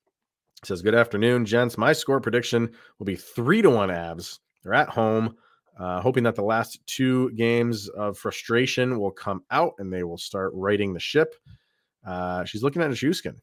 says, 0.63 0.81
Good 0.81 0.95
afternoon, 0.95 1.45
gents. 1.45 1.77
My 1.77 1.93
score 1.93 2.19
prediction 2.19 2.71
will 2.99 3.05
be 3.05 3.15
three 3.15 3.61
to 3.61 3.69
one 3.69 3.89
Avs. 3.89 4.39
They're 4.63 4.73
at 4.73 4.89
home, 4.89 5.35
uh, 5.79 6.01
hoping 6.01 6.23
that 6.23 6.35
the 6.35 6.43
last 6.43 6.79
two 6.87 7.31
games 7.31 7.87
of 7.89 8.17
frustration 8.17 8.99
will 8.99 9.11
come 9.11 9.43
out 9.51 9.73
and 9.77 9.93
they 9.93 10.03
will 10.03 10.17
start 10.17 10.51
righting 10.55 10.93
the 10.93 10.99
ship. 10.99 11.35
Uh, 12.05 12.45
she's 12.45 12.63
looking 12.63 12.81
at 12.81 12.91
Nichushkin. 12.91 13.35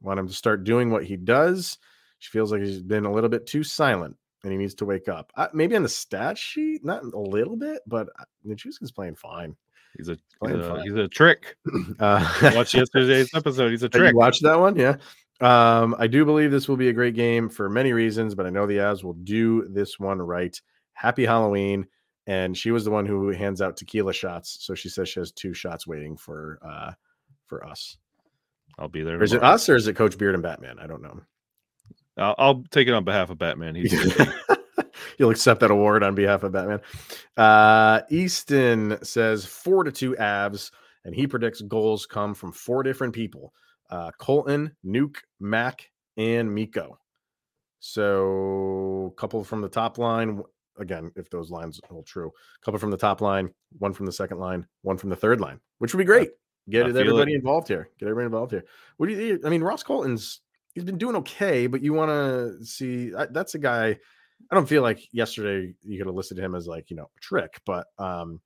Want 0.00 0.20
him 0.20 0.28
to 0.28 0.34
start 0.34 0.64
doing 0.64 0.90
what 0.90 1.04
he 1.04 1.16
does. 1.16 1.78
She 2.18 2.30
feels 2.30 2.52
like 2.52 2.62
he's 2.62 2.82
been 2.82 3.06
a 3.06 3.12
little 3.12 3.30
bit 3.30 3.46
too 3.46 3.64
silent 3.64 4.16
and 4.42 4.52
he 4.52 4.58
needs 4.58 4.74
to 4.74 4.84
wake 4.84 5.08
up. 5.08 5.32
Uh, 5.36 5.48
maybe 5.52 5.74
on 5.74 5.82
the 5.82 5.88
stat 5.88 6.38
sheet, 6.38 6.84
not 6.84 7.02
a 7.02 7.18
little 7.18 7.56
bit, 7.56 7.80
but 7.86 8.08
uh, 8.18 8.54
playing 8.94 9.16
fine. 9.16 9.56
He's 9.96 10.08
a 10.08 10.18
he's 10.44 10.56
a, 10.56 10.82
he's 10.82 10.94
a, 10.94 11.08
trick. 11.08 11.56
Uh, 12.00 12.50
watch 12.54 12.74
yesterday's 12.74 13.32
episode. 13.34 13.70
He's 13.70 13.82
a 13.82 13.88
trick. 13.88 14.14
Watch 14.14 14.40
that 14.40 14.58
one, 14.58 14.76
yeah. 14.76 14.96
Um, 15.40 15.94
I 15.98 16.06
do 16.06 16.24
believe 16.24 16.50
this 16.50 16.68
will 16.68 16.76
be 16.76 16.88
a 16.88 16.92
great 16.92 17.14
game 17.14 17.48
for 17.48 17.68
many 17.68 17.92
reasons, 17.92 18.34
but 18.34 18.46
I 18.46 18.50
know 18.50 18.66
the 18.66 18.78
Avs 18.78 19.04
will 19.04 19.14
do 19.14 19.66
this 19.68 19.98
one 19.98 20.20
right. 20.20 20.60
Happy 20.94 21.24
Halloween. 21.24 21.86
And 22.26 22.56
she 22.56 22.70
was 22.70 22.84
the 22.84 22.90
one 22.90 23.06
who 23.06 23.28
hands 23.30 23.60
out 23.60 23.76
tequila 23.76 24.12
shots. 24.12 24.58
So 24.60 24.74
she 24.74 24.88
says 24.88 25.08
she 25.08 25.20
has 25.20 25.30
two 25.30 25.52
shots 25.52 25.86
waiting 25.86 26.16
for 26.16 26.58
uh 26.66 26.92
for 27.46 27.66
us. 27.66 27.98
I'll 28.78 28.88
be 28.88 29.02
there. 29.02 29.18
Or 29.18 29.22
is 29.22 29.32
it 29.32 29.42
us 29.42 29.68
or 29.68 29.76
is 29.76 29.86
it 29.86 29.94
Coach 29.94 30.18
Beard 30.18 30.34
and 30.34 30.42
Batman? 30.42 30.78
I 30.78 30.86
don't 30.86 31.02
know. 31.02 31.20
I'll, 32.16 32.34
I'll 32.38 32.64
take 32.70 32.88
it 32.88 32.94
on 32.94 33.04
behalf 33.04 33.30
of 33.30 33.38
Batman. 33.38 33.74
He's 33.74 33.92
You'll 35.18 35.30
accept 35.30 35.60
that 35.60 35.70
award 35.70 36.02
on 36.02 36.14
behalf 36.14 36.42
of 36.42 36.52
Batman. 36.52 36.80
Uh, 37.36 38.00
Easton 38.10 38.98
says 39.02 39.44
four 39.44 39.84
to 39.84 39.92
two 39.92 40.14
Avs, 40.14 40.70
and 41.04 41.14
he 41.14 41.26
predicts 41.26 41.60
goals 41.62 42.06
come 42.06 42.34
from 42.34 42.52
four 42.52 42.82
different 42.82 43.14
people 43.14 43.52
uh, 43.90 44.10
Colton, 44.18 44.74
Nuke, 44.84 45.18
Mac, 45.40 45.90
and 46.16 46.52
Mikko. 46.52 46.98
So, 47.80 49.12
a 49.12 49.20
couple 49.20 49.44
from 49.44 49.60
the 49.60 49.68
top 49.68 49.98
line. 49.98 50.42
Again, 50.78 51.12
if 51.14 51.30
those 51.30 51.50
lines 51.50 51.80
hold 51.88 52.06
true, 52.06 52.28
a 52.28 52.64
couple 52.64 52.80
from 52.80 52.90
the 52.90 52.96
top 52.96 53.20
line, 53.20 53.52
one 53.78 53.92
from 53.92 54.06
the 54.06 54.12
second 54.12 54.38
line, 54.38 54.66
one 54.82 54.96
from 54.96 55.10
the 55.10 55.16
third 55.16 55.40
line, 55.40 55.60
which 55.78 55.94
would 55.94 55.98
be 55.98 56.04
great. 56.04 56.30
Get 56.68 56.86
everybody 56.86 57.32
it. 57.32 57.36
involved 57.36 57.68
here. 57.68 57.90
Get 57.98 58.06
everybody 58.06 58.26
involved 58.26 58.52
here. 58.52 58.64
What 58.96 59.08
do 59.08 59.14
you? 59.14 59.40
I 59.44 59.50
mean, 59.50 59.62
Ross 59.62 59.82
Colton's 59.82 60.40
he's 60.74 60.84
been 60.84 60.98
doing 60.98 61.16
okay, 61.16 61.66
but 61.66 61.82
you 61.82 61.92
want 61.92 62.10
to 62.10 62.64
see 62.64 63.12
that's 63.30 63.54
a 63.54 63.58
guy 63.58 63.98
I 64.50 64.54
don't 64.54 64.68
feel 64.68 64.82
like 64.82 65.08
yesterday 65.12 65.74
you 65.82 65.98
could 65.98 66.06
have 66.06 66.14
listed 66.14 66.38
him 66.38 66.54
as 66.54 66.66
like 66.66 66.90
you 66.90 66.96
know 66.96 67.10
a 67.16 67.20
trick, 67.20 67.60
but 67.64 67.86
um, 67.98 68.40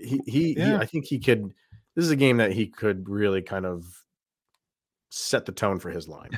he 0.00 0.20
he, 0.26 0.54
yeah. 0.56 0.66
he 0.66 0.74
I 0.74 0.86
think 0.86 1.06
he 1.06 1.18
could. 1.18 1.52
This 1.94 2.04
is 2.04 2.10
a 2.10 2.16
game 2.16 2.38
that 2.38 2.52
he 2.52 2.66
could 2.66 3.08
really 3.08 3.42
kind 3.42 3.66
of 3.66 3.84
set 5.10 5.44
the 5.44 5.52
tone 5.52 5.78
for 5.78 5.90
his 5.90 6.08
line. 6.08 6.30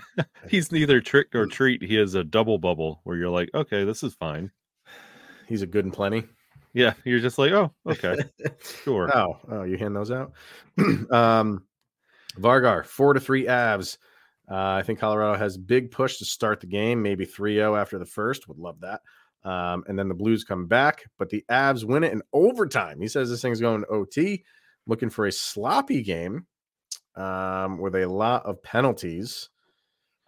He's 0.48 0.72
neither 0.72 1.00
trick 1.00 1.34
or 1.34 1.46
treat. 1.46 1.82
He 1.82 1.96
is 1.96 2.14
a 2.14 2.24
double 2.24 2.58
bubble 2.58 3.00
where 3.04 3.16
you're 3.16 3.30
like, 3.30 3.50
okay, 3.54 3.84
this 3.84 4.02
is 4.02 4.14
fine. 4.14 4.50
He's 5.46 5.62
a 5.62 5.66
good 5.66 5.84
and 5.84 5.94
plenty. 5.94 6.24
Yeah, 6.74 6.94
you're 7.04 7.20
just 7.20 7.38
like, 7.38 7.52
oh, 7.52 7.72
okay, 7.86 8.16
sure. 8.82 9.16
Oh, 9.16 9.38
oh, 9.48 9.62
you 9.62 9.78
hand 9.78 9.94
those 9.96 10.10
out. 10.10 10.32
um, 11.10 11.64
Vargar 12.38 12.84
four 12.84 13.14
to 13.14 13.20
three 13.20 13.46
Avs. 13.46 13.96
Uh, 14.50 14.72
I 14.72 14.82
think 14.82 14.98
Colorado 14.98 15.38
has 15.38 15.56
big 15.56 15.90
push 15.90 16.18
to 16.18 16.24
start 16.24 16.60
the 16.60 16.66
game, 16.66 17.00
maybe 17.00 17.24
3 17.24 17.54
0 17.54 17.76
after 17.76 17.98
the 17.98 18.04
first. 18.04 18.46
Would 18.48 18.58
love 18.58 18.80
that. 18.80 19.00
Um, 19.42 19.84
and 19.86 19.98
then 19.98 20.08
the 20.08 20.14
Blues 20.14 20.44
come 20.44 20.66
back, 20.66 21.04
but 21.18 21.30
the 21.30 21.44
Avs 21.50 21.84
win 21.84 22.04
it 22.04 22.12
in 22.12 22.22
overtime. 22.32 23.00
He 23.00 23.08
says 23.08 23.30
this 23.30 23.42
thing's 23.42 23.60
going 23.60 23.84
OT. 23.88 24.44
Looking 24.86 25.08
for 25.08 25.26
a 25.26 25.32
sloppy 25.32 26.02
game 26.02 26.46
um, 27.16 27.78
with 27.78 27.94
a 27.94 28.06
lot 28.06 28.44
of 28.44 28.62
penalties. 28.62 29.48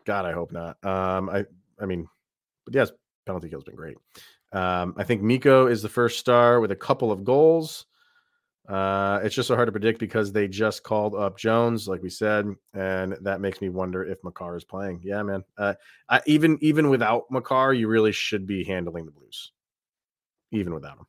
God, 0.04 0.24
I 0.24 0.32
hope 0.32 0.52
not. 0.52 0.82
Um, 0.84 1.28
I, 1.28 1.44
I 1.80 1.84
mean, 1.84 2.06
but 2.64 2.74
yes, 2.74 2.92
penalty 3.26 3.48
kill's 3.50 3.64
been 3.64 3.74
great. 3.74 3.98
Um, 4.52 4.94
I 4.96 5.04
think 5.04 5.22
Mikko 5.22 5.66
is 5.66 5.82
the 5.82 5.88
first 5.88 6.18
star 6.18 6.60
with 6.60 6.70
a 6.70 6.76
couple 6.76 7.12
of 7.12 7.24
goals. 7.24 7.86
Uh, 8.68 9.20
it's 9.22 9.34
just 9.34 9.46
so 9.46 9.54
hard 9.54 9.66
to 9.66 9.72
predict 9.72 10.00
because 10.00 10.32
they 10.32 10.48
just 10.48 10.82
called 10.82 11.14
up 11.14 11.38
Jones, 11.38 11.86
like 11.86 12.02
we 12.02 12.10
said, 12.10 12.52
and 12.74 13.16
that 13.20 13.40
makes 13.40 13.60
me 13.60 13.68
wonder 13.68 14.04
if 14.04 14.22
Makar 14.24 14.56
is 14.56 14.64
playing. 14.64 15.00
Yeah, 15.04 15.22
man. 15.22 15.44
Uh, 15.56 15.74
I, 16.08 16.20
even 16.26 16.58
even 16.60 16.88
without 16.90 17.30
Makar, 17.30 17.74
you 17.74 17.86
really 17.86 18.10
should 18.10 18.46
be 18.46 18.64
handling 18.64 19.06
the 19.06 19.12
Blues, 19.12 19.52
even 20.50 20.74
without 20.74 20.98
him. 20.98 21.06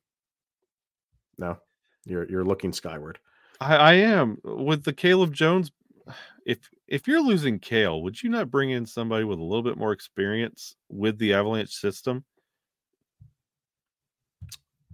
No, 1.39 1.57
you're 2.05 2.29
you're 2.29 2.45
looking 2.45 2.73
skyward. 2.73 3.17
I, 3.59 3.75
I 3.75 3.93
am 3.93 4.37
with 4.43 4.83
the 4.83 4.93
Caleb 4.93 5.33
Jones. 5.33 5.71
If 6.45 6.59
if 6.87 7.07
you're 7.07 7.21
losing 7.21 7.59
Cale, 7.59 8.01
would 8.01 8.21
you 8.21 8.29
not 8.29 8.51
bring 8.51 8.71
in 8.71 8.85
somebody 8.85 9.23
with 9.23 9.39
a 9.39 9.43
little 9.43 9.63
bit 9.63 9.77
more 9.77 9.91
experience 9.91 10.75
with 10.89 11.17
the 11.17 11.33
Avalanche 11.33 11.73
system? 11.73 12.23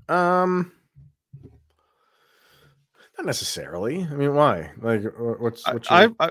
Um 0.10 0.72
not 3.18 3.28
necessarily. 3.28 4.08
I 4.10 4.16
mean, 4.16 4.34
why? 4.34 4.72
Like, 4.82 5.04
what's, 5.40 5.66
what's 5.68 5.90
your... 5.90 6.16
I, 6.20 6.28
I, 6.28 6.30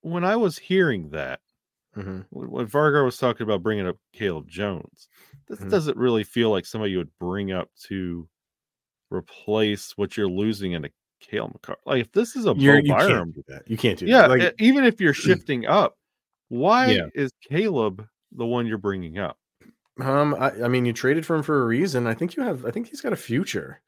when 0.00 0.24
I 0.24 0.36
was 0.36 0.58
hearing 0.58 1.10
that, 1.10 1.40
mm-hmm. 1.96 2.20
when 2.30 2.66
Vargar 2.66 3.04
was 3.04 3.16
talking 3.16 3.44
about 3.44 3.62
bringing 3.62 3.86
up 3.86 3.96
Caleb 4.12 4.48
Jones, 4.48 5.08
this 5.48 5.60
mm-hmm. 5.60 5.68
doesn't 5.68 5.96
really 5.96 6.24
feel 6.24 6.50
like 6.50 6.66
somebody 6.66 6.92
you 6.92 6.98
would 6.98 7.18
bring 7.20 7.52
up 7.52 7.70
to 7.84 8.28
replace 9.10 9.92
what 9.96 10.16
you're 10.16 10.28
losing 10.28 10.72
in 10.72 10.84
a 10.84 10.90
Cale 11.20 11.48
Makar. 11.48 11.76
Like, 11.86 12.00
if 12.02 12.12
this 12.12 12.36
is 12.36 12.46
a 12.46 12.54
you're, 12.56 12.78
you 12.78 12.94
can't 12.94 13.34
do 13.34 13.44
that. 13.48 13.62
You 13.66 13.76
can't 13.76 13.98
do 13.98 14.06
yeah, 14.06 14.28
that. 14.28 14.38
Like, 14.38 14.54
even 14.58 14.84
if 14.84 15.00
you're 15.00 15.14
shifting 15.14 15.66
up, 15.66 15.96
why 16.48 16.92
yeah. 16.92 17.06
is 17.14 17.32
Caleb 17.48 18.06
the 18.32 18.46
one 18.46 18.66
you're 18.66 18.78
bringing 18.78 19.18
up? 19.18 19.38
Um, 20.00 20.34
I, 20.38 20.50
I 20.64 20.68
mean, 20.68 20.84
you 20.84 20.92
traded 20.92 21.24
for 21.24 21.36
him 21.36 21.42
for 21.42 21.62
a 21.62 21.66
reason. 21.66 22.06
I 22.06 22.14
think 22.14 22.36
you 22.36 22.42
have. 22.42 22.64
I 22.64 22.70
think 22.70 22.88
he's 22.88 23.00
got 23.00 23.12
a 23.12 23.16
future 23.16 23.80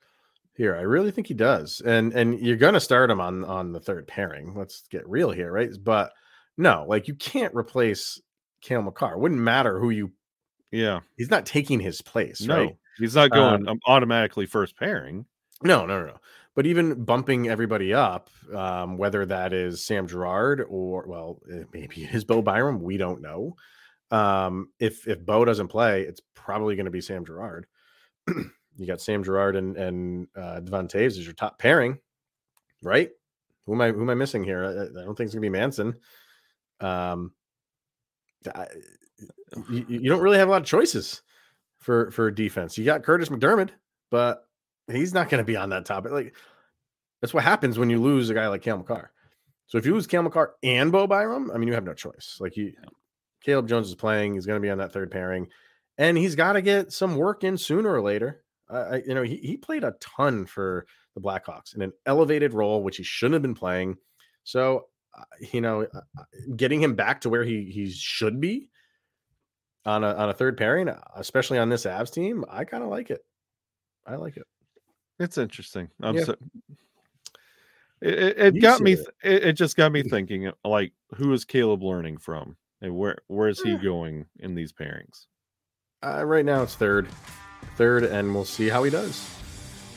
here. 0.54 0.74
I 0.74 0.80
really 0.80 1.10
think 1.10 1.26
he 1.26 1.34
does. 1.34 1.82
And 1.84 2.12
and 2.14 2.40
you're 2.40 2.56
gonna 2.56 2.80
start 2.80 3.10
him 3.10 3.20
on 3.20 3.44
on 3.44 3.72
the 3.72 3.80
third 3.80 4.06
pairing. 4.06 4.54
Let's 4.54 4.84
get 4.90 5.08
real 5.08 5.30
here, 5.30 5.52
right? 5.52 5.70
But 5.82 6.12
no, 6.56 6.86
like 6.88 7.08
you 7.08 7.14
can't 7.14 7.54
replace 7.54 8.20
Cale 8.62 8.82
Makar. 8.82 9.14
It 9.14 9.20
wouldn't 9.20 9.40
matter 9.40 9.78
who 9.78 9.90
you 9.90 10.12
yeah. 10.70 11.00
He's 11.16 11.30
not 11.30 11.46
taking 11.46 11.80
his 11.80 12.02
place, 12.02 12.40
no, 12.42 12.56
right? 12.56 12.76
He's 12.98 13.14
not 13.14 13.30
going 13.30 13.68
um, 13.68 13.78
automatically 13.86 14.46
first 14.46 14.76
pairing. 14.76 15.24
No, 15.62 15.86
no, 15.86 16.00
no, 16.00 16.06
no. 16.06 16.16
But 16.58 16.66
even 16.66 17.04
bumping 17.04 17.48
everybody 17.48 17.94
up, 17.94 18.30
um, 18.52 18.98
whether 18.98 19.24
that 19.24 19.52
is 19.52 19.86
Sam 19.86 20.08
Girard 20.08 20.66
or 20.68 21.04
well, 21.06 21.38
eh, 21.48 21.62
maybe 21.72 22.02
it 22.02 22.12
is 22.12 22.24
Bo 22.24 22.42
Byram, 22.42 22.82
we 22.82 22.96
don't 22.96 23.22
know. 23.22 23.54
Um, 24.10 24.70
if 24.80 25.06
if 25.06 25.24
Bo 25.24 25.44
doesn't 25.44 25.68
play, 25.68 26.02
it's 26.02 26.20
probably 26.34 26.74
going 26.74 26.86
to 26.86 26.90
be 26.90 27.00
Sam 27.00 27.24
Girard. 27.24 27.68
you 28.26 28.86
got 28.88 29.00
Sam 29.00 29.22
Girard 29.22 29.54
and 29.54 29.76
and 29.76 30.26
uh, 30.36 30.60
Toews 30.60 31.06
as 31.06 31.24
your 31.24 31.32
top 31.32 31.60
pairing, 31.60 31.96
right? 32.82 33.10
Who 33.66 33.74
am 33.74 33.80
I 33.80 33.92
who 33.92 34.02
am 34.02 34.10
I 34.10 34.14
missing 34.14 34.42
here? 34.42 34.64
I, 34.64 35.00
I 35.00 35.04
don't 35.04 35.14
think 35.14 35.28
it's 35.28 35.34
gonna 35.34 35.42
be 35.42 35.50
Manson. 35.50 35.94
Um, 36.80 37.34
I, 38.52 38.66
you, 39.70 39.86
you, 39.88 40.10
don't 40.10 40.22
really 40.22 40.38
have 40.38 40.48
a 40.48 40.50
lot 40.50 40.62
of 40.62 40.66
choices 40.66 41.22
for 41.78 42.10
for 42.10 42.32
defense. 42.32 42.76
You 42.76 42.84
got 42.84 43.04
Curtis 43.04 43.28
McDermott, 43.28 43.70
but 44.10 44.47
he's 44.90 45.14
not 45.14 45.29
going 45.29 45.38
to 45.38 45.44
be 45.44 45.57
on 45.57 45.70
that 45.70 45.85
topic. 45.85 46.12
Like 46.12 46.35
that's 47.20 47.35
what 47.35 47.44
happens 47.44 47.79
when 47.79 47.90
you 47.90 48.01
lose 48.01 48.31
a 48.31 48.35
guy 48.35 48.48
like 48.48 48.62
Cale 48.62 48.79
Makar. 48.79 49.11
So 49.66 49.77
if 49.77 49.85
you 49.85 49.94
lose 49.94 50.07
Cale 50.07 50.22
Makar 50.22 50.55
and 50.62 50.90
Bo 50.90 51.07
Byram, 51.07 51.51
I 51.51 51.59
mean, 51.59 51.68
you 51.68 51.74
have 51.74 51.85
no 51.85 51.94
choice. 51.94 52.38
Like 52.40 52.57
you, 52.57 52.72
Caleb 53.42 53.68
Jones 53.68 53.88
is 53.88 53.94
playing. 53.94 54.35
He's 54.35 54.46
going 54.46 54.61
to 54.61 54.66
be 54.66 54.70
on 54.70 54.79
that 54.79 54.92
third 54.92 55.11
pairing, 55.11 55.48
and 55.98 56.16
he's 56.16 56.35
got 56.35 56.55
to 56.55 56.62
get 56.62 56.92
some 56.92 57.16
work 57.16 57.44
in 57.44 57.59
sooner 57.59 57.92
or 57.92 58.03
later. 58.03 58.42
I, 58.70 59.03
you 59.07 59.14
know, 59.14 59.22
he, 59.22 59.37
he 59.37 59.57
played 59.57 59.85
a 59.85 59.94
ton 60.01 60.44
for 60.44 60.87
the 61.14 61.20
Blackhawks 61.20 61.74
in 61.74 61.83
an 61.83 61.92
elevated 62.05 62.53
role, 62.55 62.83
which 62.83 62.98
he 62.98 63.03
shouldn't 63.03 63.35
have 63.35 63.42
been 63.42 63.55
playing. 63.55 63.96
So, 64.44 64.87
uh, 65.16 65.24
you 65.53 65.61
know, 65.61 65.83
uh, 65.83 66.01
uh, 66.18 66.22
getting 66.55 66.83
him 66.83 66.94
back 66.94 67.22
to 67.22 67.31
where 67.31 67.44
he 67.44 67.64
he 67.64 67.90
should 67.90 68.40
be 68.40 68.68
on 69.85 70.05
a 70.05 70.14
on 70.14 70.29
a 70.29 70.35
third 70.35 70.57
pairing, 70.57 70.90
especially 71.16 71.59
on 71.59 71.68
this 71.68 71.85
Avs 71.85 72.12
team, 72.12 72.44
I 72.51 72.64
kind 72.64 72.83
of 72.83 72.90
like 72.90 73.11
it. 73.11 73.20
I 74.07 74.16
like 74.16 74.37
it. 74.37 74.46
It's 75.18 75.38
interesting. 75.38 75.88
I'm 76.00 76.16
yeah. 76.16 76.24
so, 76.24 76.37
it, 78.00 78.38
it, 78.38 78.61
got 78.61 78.81
me. 78.81 78.92
It. 78.92 79.44
it. 79.44 79.52
just 79.54 79.76
got 79.76 79.90
me 79.90 80.02
mm. 80.02 80.11
thinking. 80.11 80.48
Uh, 80.48 80.52
like, 80.64 80.92
who 81.16 81.33
is 81.33 81.44
Caleb 81.44 81.83
learning 81.83 82.18
from, 82.18 82.57
and 82.81 82.96
where 82.96 83.18
where 83.26 83.48
is 83.48 83.61
he 83.61 83.70
mm. 83.70 83.83
going 83.83 84.26
in 84.38 84.54
these 84.54 84.72
pairings? 84.72 85.26
Uh, 86.04 86.24
right 86.24 86.44
now, 86.44 86.62
it's 86.62 86.76
third 86.76 87.09
third, 87.76 88.04
and 88.04 88.35
we'll 88.35 88.44
see 88.44 88.68
how 88.68 88.83
he 88.83 88.90
does. 88.90 89.28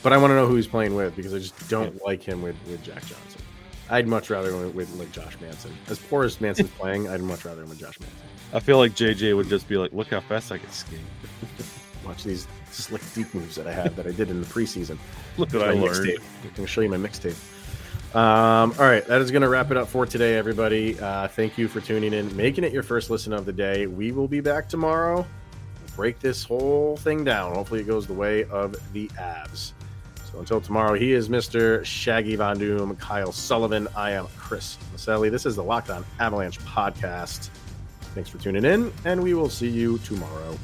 but 0.02 0.12
I 0.12 0.16
want 0.16 0.30
to 0.30 0.34
know 0.36 0.46
who 0.46 0.56
he's 0.56 0.66
playing 0.66 0.94
with 0.94 1.14
because 1.16 1.34
I 1.34 1.38
just 1.38 1.68
don't 1.68 1.94
yeah. 1.94 2.00
like 2.04 2.22
him 2.22 2.42
with 2.42 2.56
with 2.68 2.82
Jack 2.82 3.00
Johnson. 3.00 3.42
I'd 3.90 4.06
much 4.06 4.30
rather 4.30 4.56
with, 4.56 4.74
with 4.74 4.94
like 4.94 5.12
Josh 5.12 5.38
Manson. 5.40 5.76
As 5.88 5.98
poor 5.98 6.24
as 6.24 6.40
Manson's 6.40 6.70
playing, 6.78 7.08
I'd 7.08 7.20
much 7.20 7.44
rather 7.44 7.62
him 7.62 7.68
with 7.68 7.78
Josh 7.78 7.98
Manson. 8.00 8.18
I 8.52 8.60
feel 8.60 8.78
like 8.78 8.92
JJ 8.92 9.36
would 9.36 9.48
just 9.48 9.68
be 9.68 9.76
like, 9.76 9.92
"Look 9.92 10.08
how 10.08 10.20
fast 10.20 10.52
I 10.52 10.58
can 10.58 10.70
skate." 10.70 11.00
Watch 12.04 12.24
these 12.24 12.46
slick 12.70 13.02
deep 13.14 13.32
moves 13.34 13.56
that 13.56 13.66
I 13.66 13.72
had 13.72 13.94
that 13.96 14.06
I 14.06 14.12
did 14.12 14.30
in 14.30 14.40
the 14.40 14.46
preseason. 14.46 14.98
Look 15.36 15.52
what 15.52 15.68
I 15.68 15.72
learned. 15.72 16.08
I'm 16.08 16.42
going 16.42 16.54
to 16.54 16.66
show 16.66 16.80
you 16.80 16.88
my 16.88 16.96
mixtape. 16.96 17.36
Um, 18.14 18.74
all 18.78 18.84
right, 18.84 19.06
that 19.06 19.22
is 19.22 19.30
going 19.30 19.42
to 19.42 19.48
wrap 19.48 19.70
it 19.70 19.76
up 19.78 19.88
for 19.88 20.04
today, 20.04 20.36
everybody. 20.36 20.98
Uh, 21.00 21.28
thank 21.28 21.56
you 21.56 21.66
for 21.66 21.80
tuning 21.80 22.12
in, 22.12 22.34
making 22.36 22.62
it 22.62 22.72
your 22.72 22.82
first 22.82 23.08
listen 23.08 23.32
of 23.32 23.46
the 23.46 23.52
day. 23.52 23.86
We 23.86 24.12
will 24.12 24.28
be 24.28 24.40
back 24.40 24.68
tomorrow. 24.68 25.26
Break 25.96 26.20
this 26.20 26.44
whole 26.44 26.98
thing 26.98 27.24
down. 27.24 27.54
Hopefully, 27.54 27.80
it 27.80 27.86
goes 27.86 28.06
the 28.06 28.12
way 28.12 28.44
of 28.44 28.76
the 28.92 29.08
Avs. 29.08 29.72
So 30.30 30.38
until 30.38 30.60
tomorrow, 30.60 30.94
he 30.94 31.12
is 31.12 31.28
Mr. 31.28 31.84
Shaggy 31.84 32.36
Von 32.36 32.58
Doom, 32.58 32.96
Kyle 32.96 33.32
Sullivan. 33.32 33.88
I 33.96 34.12
am 34.12 34.26
Chris 34.36 34.78
Maselli. 34.94 35.30
This 35.30 35.46
is 35.46 35.56
the 35.56 35.64
Locked 35.64 35.90
On 35.90 36.04
Avalanche 36.20 36.58
podcast. 36.60 37.48
Thanks 38.14 38.28
for 38.28 38.38
tuning 38.38 38.64
in, 38.64 38.92
and 39.06 39.22
we 39.22 39.32
will 39.32 39.50
see 39.50 39.68
you 39.68 39.98
tomorrow. 39.98 40.58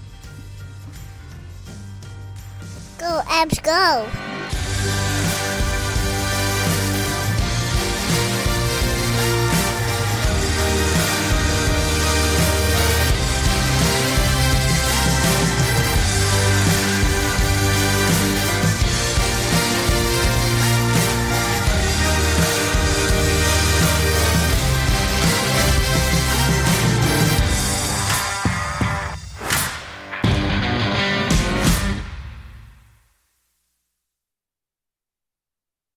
Little 3.09 3.23
Avs 3.23 3.63
Go. 3.63 5.18